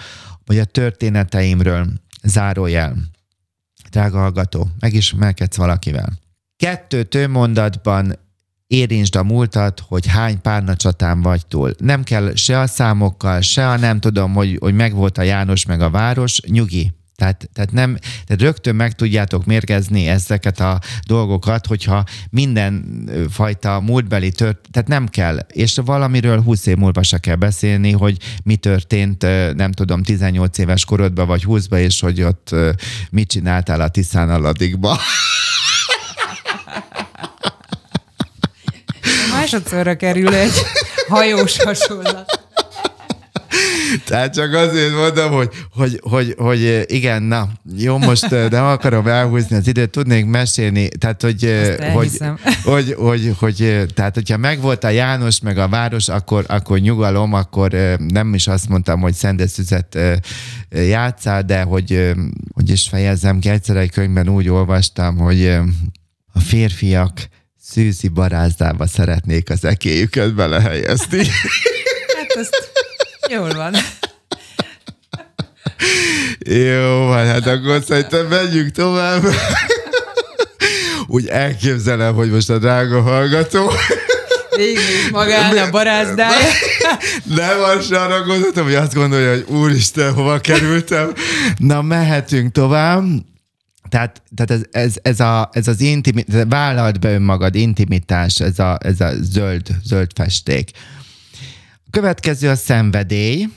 [0.45, 1.87] vagy a történeteimről?
[2.23, 2.95] Zárójel.
[3.91, 6.19] Drága hallgató, megismerkedsz valakivel.
[6.57, 8.19] Kettő tőmondatban
[8.73, 11.75] érintsd a múltat, hogy hány párnacsatán vagy túl.
[11.79, 15.81] Nem kell se a számokkal, se a nem tudom, hogy, hogy megvolt a János meg
[15.81, 16.93] a város, nyugi.
[17.17, 22.85] Tehát, tehát, nem, tehát rögtön meg tudjátok mérgezni ezeket a dolgokat, hogyha minden
[23.31, 28.17] fajta múltbeli tört, tehát nem kell, és valamiről 20 év múlva se kell beszélni, hogy
[28.45, 29.23] mi történt,
[29.57, 32.55] nem tudom, 18 éves korodban vagy 20-ba, és hogy ott
[33.11, 34.99] mit csináltál a Tiszán aladikba.
[39.33, 40.53] Másodszorra kerül egy
[41.09, 42.41] hajós hasonlat.
[44.07, 49.57] Tehát csak azért mondom, hogy, hogy, hogy, hogy igen, na, jó, most nem akarom elhúzni
[49.57, 52.11] az időt, tudnék mesélni, tehát, hogy, hogy,
[52.65, 57.71] hogy, hogy, hogy, tehát, hogyha megvolt a János, meg a város, akkor, akkor nyugalom, akkor
[58.09, 59.99] nem is azt mondtam, hogy szendeszüzet
[60.71, 62.13] játszál, de hogy,
[62.55, 65.47] hogy is fejezzem ki, egyszer egy könyvben úgy olvastam, hogy
[66.33, 67.29] a férfiak
[67.71, 71.27] szűzi barázdába szeretnék az ekéjüket belehelyezni.
[72.19, 72.73] Hát azt
[73.31, 73.75] jól van.
[76.39, 79.23] Jó, van, hát akkor szerintem menjünk tovább.
[81.07, 83.71] Úgy elképzelem, hogy most a drága hallgató
[84.57, 86.49] végig magán a barázdája.
[87.25, 87.61] Nem
[87.91, 91.13] arra gondoltam, hogy azt gondolja, hogy úristen, hova kerültem.
[91.57, 93.05] Na, mehetünk tovább.
[93.93, 98.79] Tehát, tehát ez, ez, ez, a, ez az intimitás, vállalt be önmagad, intimitás, ez a,
[98.83, 100.71] ez a zöld, zöld festék.
[101.91, 103.49] Következő a szenvedély.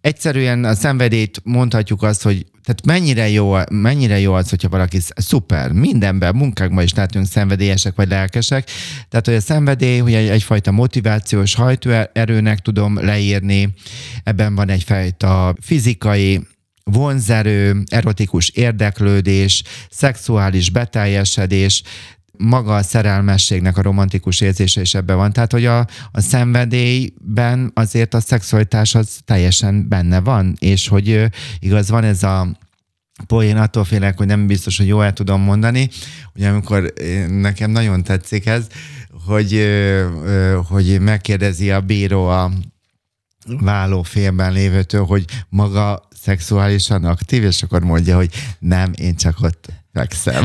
[0.00, 5.72] Egyszerűen a szenvedélyt mondhatjuk azt, hogy tehát mennyire jó, mennyire jó az, hogyha valaki szuper,
[5.72, 8.70] mindenben, munkákban is látunk szenvedélyesek vagy lelkesek.
[9.08, 13.74] Tehát, hogy a szenvedély, hogy egy, egyfajta motivációs hajtóerőnek tudom leírni,
[14.24, 16.46] ebben van egyfajta fizikai
[16.90, 21.82] vonzerő, erotikus érdeklődés, szexuális beteljesedés,
[22.38, 25.32] maga a szerelmességnek a romantikus érzése is ebben van.
[25.32, 25.78] Tehát, hogy a,
[26.12, 31.24] a szenvedélyben azért a szexualitás az teljesen benne van, és hogy
[31.58, 32.58] igaz, van ez a
[33.26, 35.88] poén, attól félek, hogy nem biztos, hogy jól el tudom mondani,
[36.32, 36.92] hogy amikor
[37.28, 38.66] nekem nagyon tetszik ez,
[39.26, 39.66] hogy,
[40.68, 42.50] hogy megkérdezi a bíró a
[43.60, 49.68] váló félben lévőtől, hogy maga szexuálisan aktív, és akkor mondja, hogy nem, én csak ott
[49.92, 50.44] fekszem.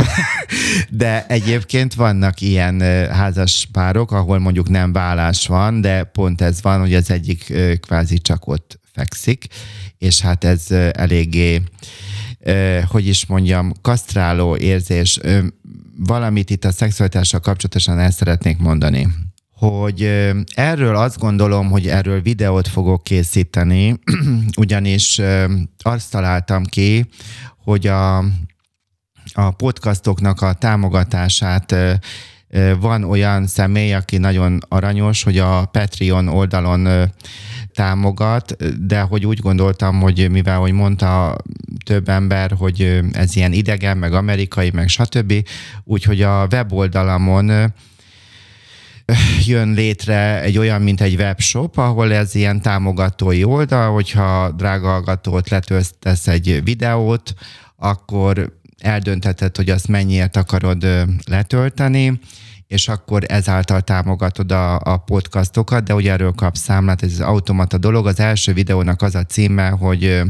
[0.90, 6.80] De egyébként vannak ilyen házas párok, ahol mondjuk nem vállás van, de pont ez van,
[6.80, 9.48] hogy az egyik kvázi csak ott fekszik,
[9.98, 11.62] és hát ez eléggé,
[12.88, 15.20] hogy is mondjam, kasztráló érzés.
[15.98, 19.08] Valamit itt a szexualitással kapcsolatosan el szeretnék mondani
[19.68, 24.00] hogy erről azt gondolom, hogy erről videót fogok készíteni,
[24.58, 25.22] ugyanis
[25.78, 27.10] azt találtam ki,
[27.64, 28.18] hogy a,
[29.34, 31.76] a podcastoknak a támogatását
[32.80, 37.12] van olyan személy, aki nagyon aranyos, hogy a Patreon oldalon
[37.74, 38.56] támogat,
[38.88, 41.36] de hogy úgy gondoltam, hogy mivel, hogy mondta
[41.86, 45.34] több ember, hogy ez ilyen idegen, meg amerikai, meg stb.,
[45.84, 47.74] úgyhogy a weboldalamon
[49.46, 55.50] jön létre egy olyan, mint egy webshop, ahol ez ilyen támogatói oldal, hogyha drága hallgatót
[55.50, 57.34] letöltesz egy videót,
[57.76, 60.88] akkor eldöntheted, hogy azt mennyiért akarod
[61.26, 62.20] letölteni,
[62.68, 67.78] és akkor ezáltal támogatod a, a podcastokat, de ugye erről kapsz számlát, ez az automata
[67.78, 68.08] dolog.
[68.08, 70.22] Az első videónak az a címe, hogy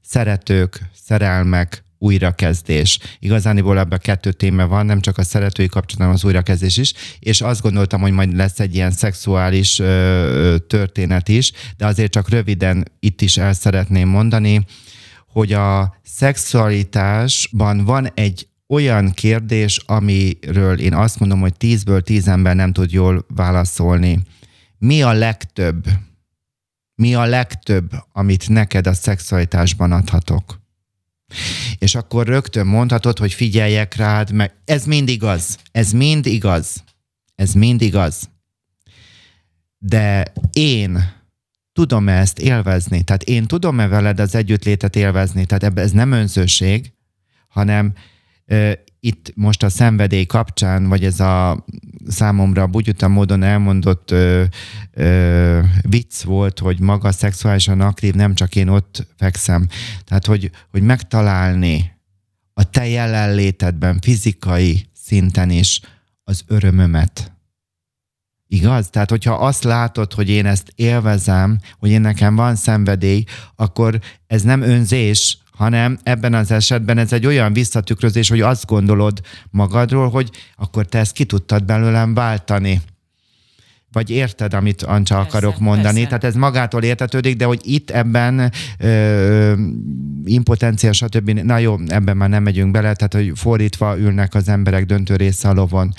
[0.00, 2.98] szeretők, szerelmek, újrakezdés.
[3.18, 7.40] Igazániból ebben kettő téma van, nem csak a szeretői kapcsolat, hanem az újrakezdés is, és
[7.40, 12.84] azt gondoltam, hogy majd lesz egy ilyen szexuális ö, történet is, de azért csak röviden
[13.00, 14.64] itt is el szeretném mondani,
[15.28, 22.56] hogy a szexualitásban van egy olyan kérdés, amiről én azt mondom, hogy tízből tíz ember
[22.56, 24.22] nem tud jól válaszolni.
[24.78, 25.84] Mi a legtöbb?
[26.94, 30.63] Mi a legtöbb, amit neked a szexualitásban adhatok?
[31.78, 35.58] És akkor rögtön mondhatod, hogy figyeljek rád, meg ez mind igaz.
[35.72, 36.84] Ez mind igaz.
[37.34, 38.30] Ez mind igaz.
[39.78, 41.12] De én
[41.72, 43.02] tudom -e ezt élvezni?
[43.02, 45.46] Tehát én tudom-e veled az együttlétet élvezni?
[45.46, 46.92] Tehát ez nem önzőség,
[47.48, 47.92] hanem
[49.04, 51.64] itt most a szenvedély kapcsán, vagy ez a
[52.06, 54.44] számomra bugyuta módon elmondott ö,
[54.92, 59.66] ö, vicc volt, hogy maga szexuálisan aktív, nem csak én ott fekszem.
[60.04, 61.92] Tehát, hogy, hogy megtalálni
[62.52, 65.80] a te jelenlétedben, fizikai szinten is
[66.22, 67.32] az örömömet.
[68.46, 68.90] Igaz?
[68.90, 73.24] Tehát, hogyha azt látod, hogy én ezt élvezem, hogy én nekem van szenvedély,
[73.56, 79.20] akkor ez nem önzés, hanem ebben az esetben ez egy olyan visszatükrözés, hogy azt gondolod
[79.50, 82.80] magadról, hogy akkor te ezt ki tudtad belőlem váltani.
[83.92, 85.92] Vagy érted, amit Ancsa persze, akarok mondani.
[85.92, 86.06] Persze.
[86.06, 89.52] Tehát ez magától értetődik, de hogy itt ebben ö,
[90.24, 91.30] impotencia, stb.
[91.30, 95.48] Na jó, ebben már nem megyünk bele, tehát hogy fordítva ülnek az emberek döntő része
[95.48, 95.94] a lovon.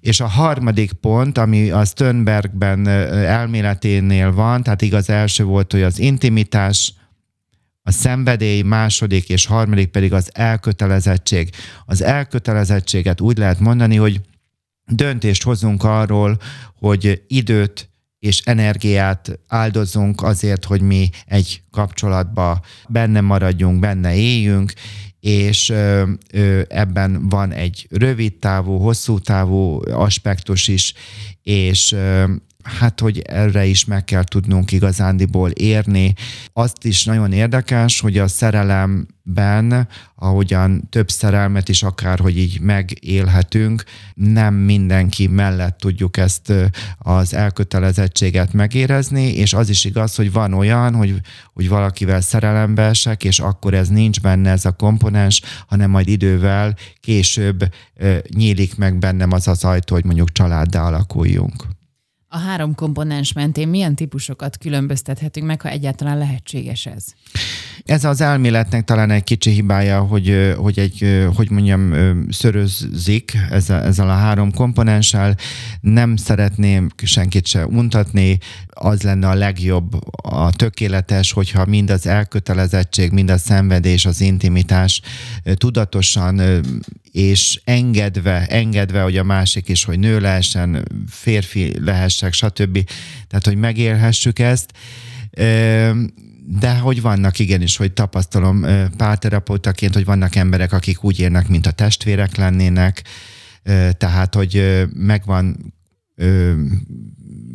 [0.00, 2.86] És a harmadik pont, ami a Sternbergben
[3.26, 6.94] elméleténél van, tehát igaz első volt, hogy az intimitás,
[7.82, 11.50] a szenvedély második és harmadik pedig az elkötelezettség.
[11.86, 14.20] Az elkötelezettséget úgy lehet mondani, hogy
[14.86, 16.38] döntést hozunk arról,
[16.78, 24.72] hogy időt és energiát áldozunk azért, hogy mi egy kapcsolatba benne maradjunk, benne éljünk,
[25.20, 25.70] és
[26.68, 30.94] ebben van egy rövid távú, hosszú távú aspektus is,
[31.42, 31.96] és
[32.62, 36.14] hát, hogy erre is meg kell tudnunk igazándiból érni.
[36.52, 43.84] Azt is nagyon érdekes, hogy a szerelemben, ahogyan több szerelmet is akár, hogy így megélhetünk,
[44.14, 46.52] nem mindenki mellett tudjuk ezt
[46.98, 51.14] az elkötelezettséget megérezni, és az is igaz, hogy van olyan, hogy,
[51.52, 56.74] hogy valakivel szerelembe esek, és akkor ez nincs benne ez a komponens, hanem majd idővel
[57.00, 57.74] később
[58.34, 61.80] nyílik meg bennem az az ajtó, hogy mondjuk családdá alakuljunk.
[62.34, 67.04] A három komponens mentén milyen típusokat különböztethetünk meg, ha egyáltalán lehetséges ez?
[67.84, 71.94] Ez az elméletnek talán egy kicsi hibája, hogy, hogy egy, hogy mondjam,
[72.30, 75.36] szörözzik ezzel, ezzel a három komponenssel.
[75.80, 83.12] Nem szeretném senkit se untatni, az lenne a legjobb, a tökéletes, hogyha mind az elkötelezettség,
[83.12, 85.00] mind a szenvedés, az intimitás
[85.54, 86.40] tudatosan
[87.12, 92.88] és engedve, engedve, hogy a másik is, hogy nő lehessen, férfi lehessek, stb.
[93.28, 94.72] Tehát, hogy megélhessük ezt
[96.46, 101.70] de hogy vannak igenis, hogy tapasztalom párterapeutaként, hogy vannak emberek, akik úgy érnek, mint a
[101.70, 103.02] testvérek lennének,
[103.98, 105.74] tehát, hogy megvan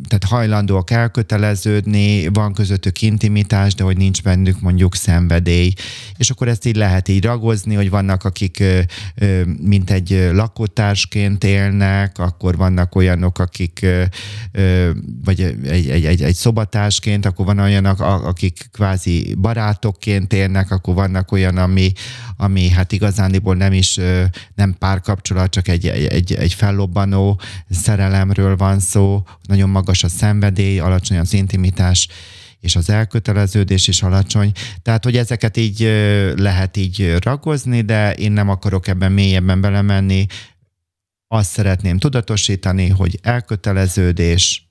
[0.08, 5.72] tehát hajlandóak elköteleződni, van közöttük intimitás, de hogy nincs bennük mondjuk szenvedély.
[6.16, 8.64] És akkor ezt így lehet így ragozni, hogy vannak, akik
[9.60, 13.86] mint egy lakótársként élnek, akkor vannak olyanok, akik
[15.24, 21.32] vagy egy, egy, egy, egy szobatársként, akkor van olyanok, akik kvázi barátokként élnek, akkor vannak
[21.32, 21.92] olyan, ami,
[22.36, 23.98] ami hát igazándiból nem is
[24.54, 27.40] nem párkapcsolat, csak egy, egy, egy fellobbanó
[27.70, 32.08] szerelemről van szó, nagyon magas a szenvedély, alacsony az intimitás,
[32.60, 34.52] és az elköteleződés is alacsony.
[34.82, 35.80] Tehát, hogy ezeket így
[36.36, 40.26] lehet így ragozni, de én nem akarok ebben mélyebben belemenni.
[41.28, 44.68] Azt szeretném tudatosítani, hogy elköteleződés,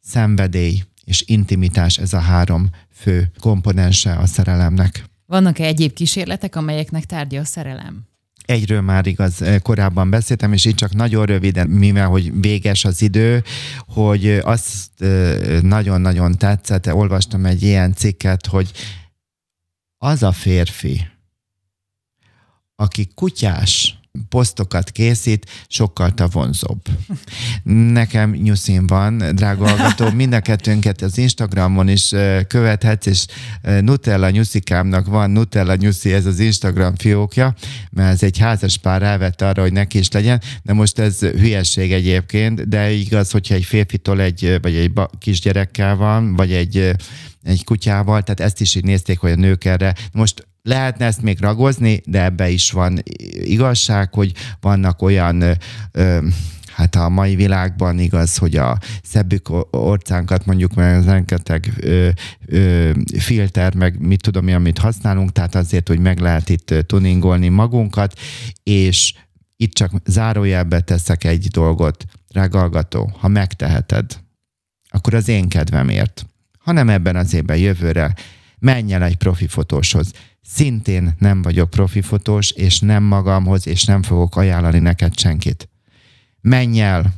[0.00, 5.04] szenvedély és intimitás ez a három fő komponense a szerelemnek.
[5.26, 8.11] Vannak-e egyéb kísérletek, amelyeknek tárgya a szerelem?
[8.44, 13.02] Egyről már igaz, eh, korábban beszéltem, és így csak nagyon röviden, mivel hogy véges az
[13.02, 13.42] idő,
[13.86, 18.70] hogy azt eh, nagyon-nagyon tetszett, olvastam egy ilyen cikket, hogy
[19.98, 21.06] az a férfi,
[22.76, 26.80] aki kutyás, posztokat készít, sokkal vonzóbb.
[27.92, 32.12] Nekem nyuszin van, drága hallgató, mind a kettőnket az Instagramon is
[32.46, 33.26] követhetsz, és
[33.80, 37.54] Nutella nyuszikámnak van Nutella nyuszi, ez az Instagram fiókja,
[37.90, 41.92] mert ez egy házas pár elvette arra, hogy neki is legyen, de most ez hülyeség
[41.92, 46.94] egyébként, de igaz, hogyha egy férfitól egy, vagy egy kisgyerekkel van, vagy egy
[47.42, 49.94] egy kutyával, tehát ezt is így nézték, hogy a nők erre.
[50.12, 53.02] Most lehetne ezt még ragozni, de ebbe is van
[53.32, 55.42] igazság, hogy vannak olyan
[55.92, 56.26] ö,
[56.66, 62.08] hát a mai világban igaz, hogy a szebbük orcánkat mondjuk, mert rengeteg ö,
[62.46, 67.48] ö, filter, meg mit tudom mi, amit használunk, tehát azért, hogy meg lehet itt tuningolni
[67.48, 68.18] magunkat,
[68.62, 69.14] és
[69.56, 74.18] itt csak zárójelbe teszek egy dolgot, rágalgató, ha megteheted,
[74.88, 76.26] akkor az én kedvemért,
[76.58, 78.14] hanem ebben az évben jövőre
[78.58, 80.12] menj el egy profi fotóshoz
[80.42, 85.68] Szintén nem vagyok profi fotós, és nem magamhoz, és nem fogok ajánlani neked senkit.
[86.40, 87.14] Menj el,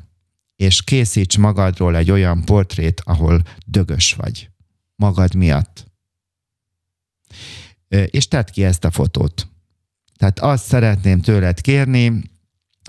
[0.57, 4.51] és készíts magadról egy olyan portrét, ahol dögös vagy.
[4.97, 5.87] Magad miatt.
[7.89, 9.49] És tedd ki ezt a fotót.
[10.17, 12.23] Tehát azt szeretném tőled kérni,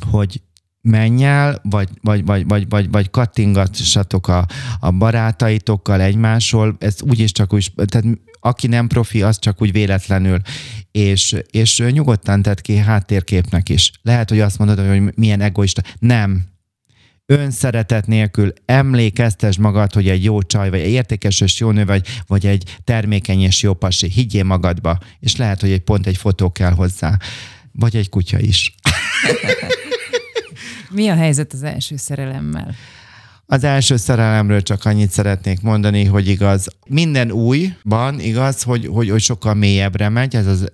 [0.09, 0.41] hogy
[0.81, 4.47] menj el, vagy, vagy, vagy, vagy, vagy, vagy kattingassatok a,
[4.79, 8.05] a barátaitokkal egymásról, ez úgyis csak úgy, tehát
[8.45, 10.39] aki nem profi, az csak úgy véletlenül,
[10.91, 13.91] és, és nyugodtan tett ki háttérképnek is.
[14.01, 15.81] Lehet, hogy azt mondod, hogy milyen egoista.
[15.99, 16.43] Nem,
[17.25, 22.07] önszeretet nélkül emlékeztes magad, hogy egy jó csaj, vagy egy értékes és jó nő vagy,
[22.27, 24.09] vagy egy termékeny és jó pasi.
[24.09, 27.17] Higgyél magadba, és lehet, hogy egy pont egy fotó kell hozzá.
[27.71, 28.75] Vagy egy kutya is.
[30.89, 32.75] Mi a helyzet az első szerelemmel?
[33.47, 39.21] Az első szerelemről csak annyit szeretnék mondani, hogy igaz, minden újban igaz, hogy, hogy, hogy
[39.21, 40.71] sokkal mélyebbre megy, ez az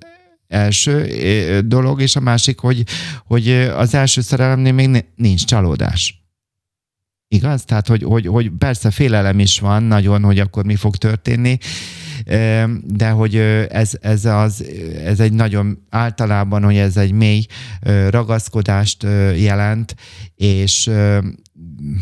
[0.47, 2.83] első dolog, és a másik, hogy,
[3.25, 6.21] hogy az első szerelemnél még nincs csalódás.
[7.27, 7.63] Igaz?
[7.63, 11.57] Tehát, hogy, hogy, hogy persze félelem is van nagyon, hogy akkor mi fog történni,
[12.83, 13.35] de hogy
[13.69, 14.65] ez, ez, az,
[15.05, 17.45] ez egy nagyon általában, hogy ez egy mély
[18.09, 19.03] ragaszkodást
[19.35, 19.95] jelent,
[20.35, 20.89] és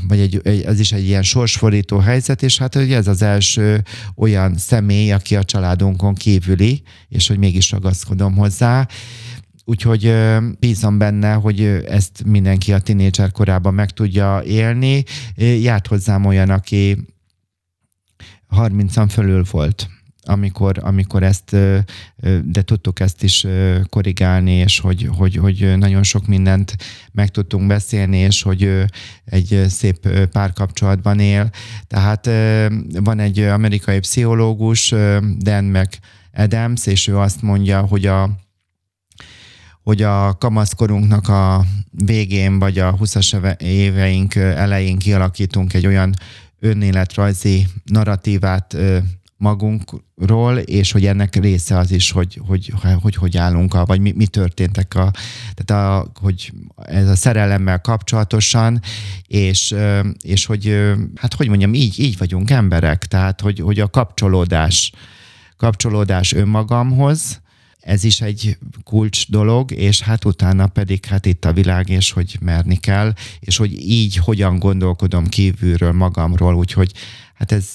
[0.07, 3.84] vagy egy, egy, az is egy ilyen sorsforító helyzet, és hát ugye ez az első
[4.16, 8.88] olyan személy, aki a családunkon kívüli, és hogy mégis ragaszkodom hozzá.
[9.66, 10.14] Úgyhogy
[10.60, 15.03] bízom benne, hogy ezt mindenki a tinédzser korában meg tudja élni.
[15.36, 16.97] Járt hozzám olyan, aki
[18.49, 19.89] 30-an fölül volt
[20.26, 21.55] amikor, amikor ezt,
[22.43, 23.47] de tudtuk ezt is
[23.89, 26.76] korrigálni, és hogy, hogy, hogy nagyon sok mindent
[27.11, 28.86] meg tudtunk beszélni, és hogy
[29.26, 31.49] egy szép párkapcsolatban él.
[31.88, 32.30] Tehát
[33.03, 34.93] van egy amerikai pszichológus,
[35.38, 35.89] Dan meg
[36.34, 38.30] Adams, és ő azt mondja, hogy a
[39.84, 46.13] hogy a kamaszkorunknak a végén, vagy a 20-as éveink elején kialakítunk egy olyan
[46.59, 48.78] önéletrajzi narratívát
[49.39, 54.11] magunkról, és hogy ennek része az is, hogy hogy, hogy, hogy állunk, a, vagy mi,
[54.11, 55.11] mi történtek, a,
[55.55, 58.81] tehát a, hogy ez a szerelemmel kapcsolatosan,
[59.27, 59.75] és,
[60.21, 64.91] és hogy, hát hogy mondjam, így, így vagyunk emberek, tehát hogy, hogy a kapcsolódás,
[65.57, 67.41] kapcsolódás önmagamhoz,
[67.79, 72.37] ez is egy kulcs dolog, és hát utána pedig hát itt a világ, és hogy
[72.41, 76.91] merni kell, és hogy így hogyan gondolkodom kívülről magamról, úgyhogy
[77.39, 77.67] hát ez,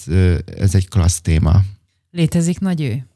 [0.58, 1.62] ez egy klassz téma.
[2.10, 3.06] Létezik nagy ő?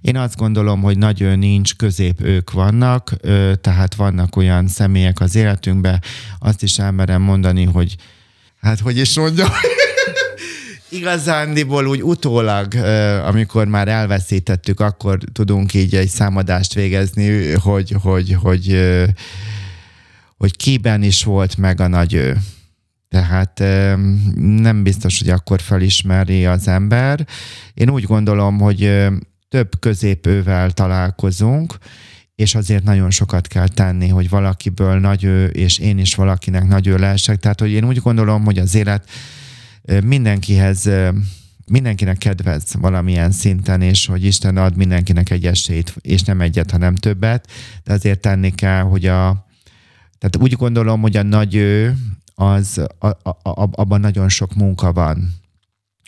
[0.00, 3.12] Én azt gondolom, hogy nagy ő nincs, közép ők vannak,
[3.60, 6.02] tehát vannak olyan személyek az életünkben,
[6.38, 7.96] azt is elmerem mondani, hogy
[8.60, 9.48] hát hogy is mondjam,
[10.88, 12.74] Igazándiból úgy utólag,
[13.24, 18.80] amikor már elveszítettük, akkor tudunk így egy számadást végezni, hogy, hogy, hogy,
[20.36, 22.36] hogy kiben is volt meg a nagy ő.
[23.08, 23.58] Tehát
[24.34, 27.26] nem biztos, hogy akkor felismeri az ember.
[27.74, 29.06] Én úgy gondolom, hogy
[29.48, 31.78] több középővel találkozunk,
[32.34, 36.86] és azért nagyon sokat kell tenni, hogy valakiből nagy ő, és én is valakinek nagy
[36.86, 37.36] ő lehessek.
[37.36, 39.08] Tehát, hogy én úgy gondolom, hogy az élet
[40.04, 40.90] mindenkihez
[41.66, 46.94] mindenkinek kedvez valamilyen szinten, és hogy Isten ad mindenkinek egy esélyt, és nem egyet, hanem
[46.94, 47.50] többet,
[47.84, 49.46] de azért tenni kell, hogy a
[50.18, 51.96] tehát úgy gondolom, hogy a nagy ő,
[52.38, 55.34] az a, a, a, abban nagyon sok munka van.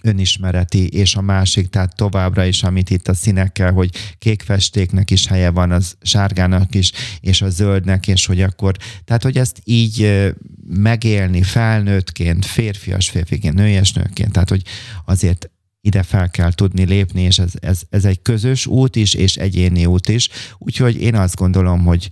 [0.02, 5.26] Önismereti, és a másik, tehát továbbra is, amit itt a színekkel, hogy kék festéknek is
[5.26, 10.26] helye van, az sárgának is, és a zöldnek, és hogy akkor, tehát hogy ezt így
[10.66, 14.62] megélni felnőttként, férfias férfiként, nőies nőként, tehát hogy
[15.04, 15.50] azért
[15.80, 19.86] ide fel kell tudni lépni, és ez, ez, ez egy közös út is, és egyéni
[19.86, 22.08] út is, úgyhogy én azt gondolom, hogy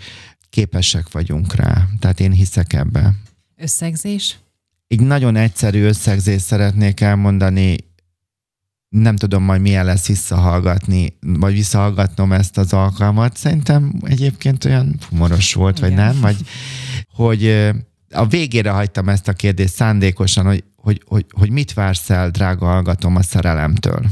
[0.50, 3.14] képesek vagyunk rá, tehát én hiszek ebbe.
[3.56, 4.38] Összegzés?
[4.88, 7.76] egy nagyon egyszerű összegzést szeretnék elmondani,
[8.88, 13.36] nem tudom majd milyen lesz visszahallgatni, vagy visszahallgatnom ezt az alkalmat.
[13.36, 15.88] Szerintem egyébként olyan humoros volt, Igen.
[15.88, 16.20] vagy nem?
[16.20, 16.36] Vagy,
[17.14, 17.70] hogy
[18.10, 22.66] a végére hagytam ezt a kérdést szándékosan, hogy, hogy, hogy, hogy mit vársz el, drága
[22.66, 24.06] hallgatom, a szerelemtől.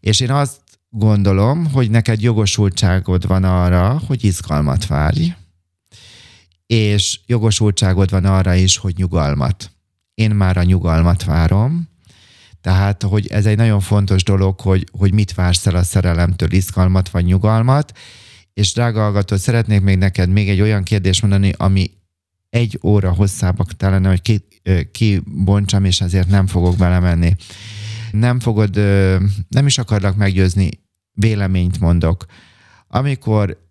[0.00, 5.34] És én azt gondolom, hogy neked jogosultságod van arra, hogy izgalmat várj,
[6.72, 9.70] és jogosultságod van arra is, hogy nyugalmat
[10.14, 11.88] én már a nyugalmat várom,
[12.60, 17.08] tehát, hogy ez egy nagyon fontos dolog, hogy, hogy mit vársz el a szerelemtől, izgalmat
[17.08, 17.98] vagy nyugalmat,
[18.54, 21.90] és drága hallgató, szeretnék még neked még egy olyan kérdést mondani, ami
[22.50, 24.44] egy óra hosszába telene, hogy ki,
[24.92, 27.34] kibontsam, és ezért nem fogok belemenni.
[28.10, 28.76] Nem fogod,
[29.48, 30.70] nem is akarlak meggyőzni,
[31.12, 32.24] véleményt mondok.
[32.88, 33.61] Amikor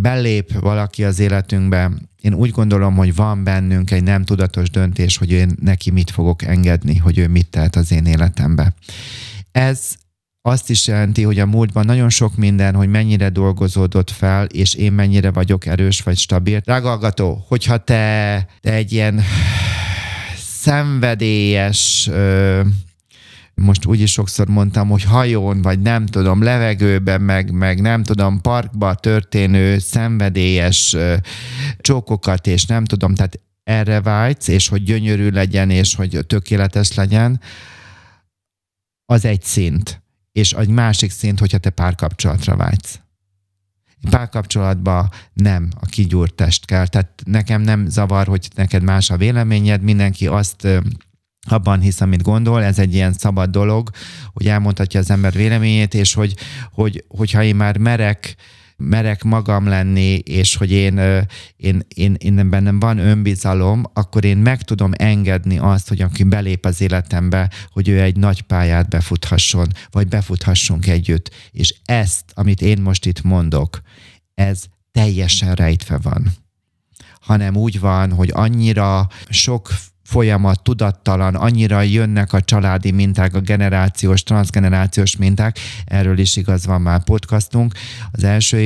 [0.00, 1.90] belép valaki az életünkbe,
[2.20, 6.42] én úgy gondolom, hogy van bennünk egy nem tudatos döntés, hogy én neki mit fogok
[6.42, 8.74] engedni, hogy ő mit tehet az én életembe.
[9.52, 9.94] Ez
[10.42, 14.92] azt is jelenti, hogy a múltban nagyon sok minden, hogy mennyire dolgozódott fel, és én
[14.92, 16.60] mennyire vagyok erős vagy stabil.
[16.64, 19.20] Rágalgató, hogyha te, te egy ilyen
[20.60, 22.10] szenvedélyes,
[23.58, 28.40] most úgy is sokszor mondtam, hogy hajón, vagy nem tudom, levegőben, meg, meg nem tudom,
[28.40, 30.96] parkba történő szenvedélyes
[31.78, 37.40] csókokat, és nem tudom, tehát erre vágysz, és hogy gyönyörű legyen, és hogy tökéletes legyen,
[39.04, 40.02] az egy szint.
[40.32, 43.00] És egy másik szint, hogyha te párkapcsolatra vágysz.
[44.10, 46.86] Párkapcsolatban nem a kigyúrt test kell.
[46.86, 50.68] Tehát nekem nem zavar, hogy neked más a véleményed, mindenki azt
[51.48, 53.90] abban hisz, amit gondol, ez egy ilyen szabad dolog,
[54.32, 56.34] hogy elmondhatja az ember véleményét, és hogy,
[56.72, 58.34] hogy hogyha én már merek,
[58.76, 61.00] merek magam lenni, és hogy én,
[61.56, 66.64] én, én, én bennem van önbizalom, akkor én meg tudom engedni azt, hogy aki belép
[66.64, 71.30] az életembe, hogy ő egy nagy pályát befuthasson, vagy befuthassunk együtt.
[71.50, 73.80] És ezt, amit én most itt mondok,
[74.34, 76.32] ez teljesen rejtve van
[77.28, 79.70] hanem úgy van, hogy annyira sok
[80.08, 86.80] folyamat, tudattalan, annyira jönnek a családi minták, a generációs, transgenerációs minták, erről is igaz van
[86.80, 87.72] már podcastunk
[88.10, 88.58] az első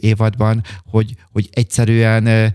[0.00, 2.54] évadban, hogy, hogy egyszerűen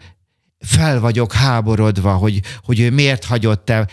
[0.59, 3.87] fel vagyok háborodva, hogy, hogy ő miért hagyott el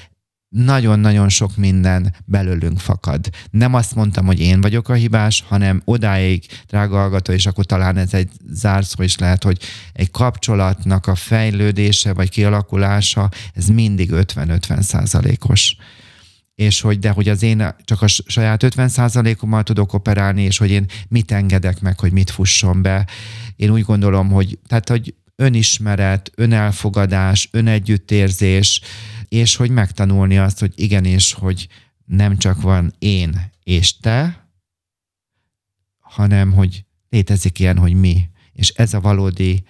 [0.55, 3.31] nagyon-nagyon sok minden belőlünk fakad.
[3.51, 7.97] Nem azt mondtam, hogy én vagyok a hibás, hanem odáig, drága hallgató, és akkor talán
[7.97, 9.59] ez egy zárszó is lehet, hogy
[9.93, 15.77] egy kapcsolatnak a fejlődése vagy kialakulása, ez mindig 50-50 százalékos
[16.55, 20.71] és hogy de hogy az én csak a saját 50% ommal tudok operálni, és hogy
[20.71, 23.07] én mit engedek meg, hogy mit fusson be.
[23.57, 28.81] Én úgy gondolom, hogy tehát, hogy önismeret, önelfogadás, önegyüttérzés,
[29.35, 31.69] és hogy megtanulni azt, hogy igenis, hogy
[32.05, 34.49] nem csak van én és te,
[35.99, 38.29] hanem hogy létezik ilyen, hogy mi.
[38.53, 39.65] És ez a valódi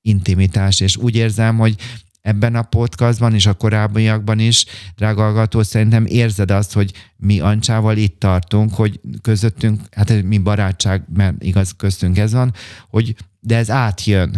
[0.00, 1.76] intimitás, és úgy érzem, hogy
[2.20, 4.64] ebben a podcastban és a korábbiakban is,
[4.96, 11.04] drága hallgató, szerintem érzed azt, hogy mi Ancsával itt tartunk, hogy közöttünk, hát mi barátság,
[11.12, 12.54] mert igaz, köztünk ez van,
[12.88, 14.30] hogy de ez átjön.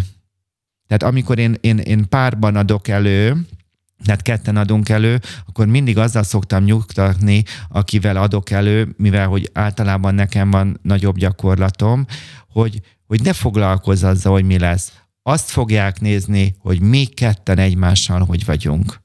[0.86, 3.46] Tehát amikor én, én, én párban adok elő,
[4.04, 10.14] tehát ketten adunk elő, akkor mindig azzal szoktam nyugtatni, akivel adok elő, mivel hogy általában
[10.14, 12.06] nekem van nagyobb gyakorlatom,
[12.48, 14.92] hogy, hogy ne foglalkozz azzal, hogy mi lesz.
[15.22, 19.00] Azt fogják nézni, hogy mi ketten egymással hogy vagyunk.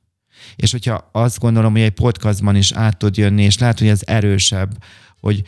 [0.55, 4.01] És hogyha azt gondolom, hogy egy podcastban is át tud jönni, és lehet, hogy ez
[4.05, 4.83] erősebb,
[5.19, 5.43] hogy,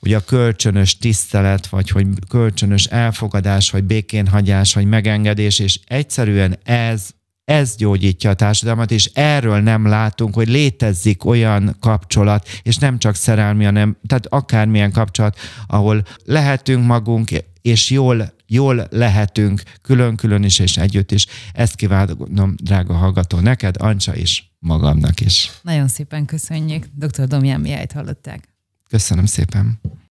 [0.00, 7.10] hogy a kölcsönös tisztelet, vagy hogy kölcsönös elfogadás, vagy békénhagyás, vagy megengedés, és egyszerűen ez
[7.46, 13.14] ez gyógyítja a társadalmat, és erről nem látunk, hogy létezik olyan kapcsolat, és nem csak
[13.14, 17.30] szerelmi, hanem tehát akármilyen kapcsolat, ahol lehetünk magunk,
[17.62, 21.26] és jól, jól lehetünk külön-külön is, és együtt is.
[21.52, 25.50] Ezt kívánom, drága hallgató, neked, Ancsa is, magamnak is.
[25.62, 26.86] Nagyon szépen köszönjük.
[26.94, 27.26] Dr.
[27.26, 28.48] Domján Miájt hallották.
[28.88, 29.80] Köszönöm szépen.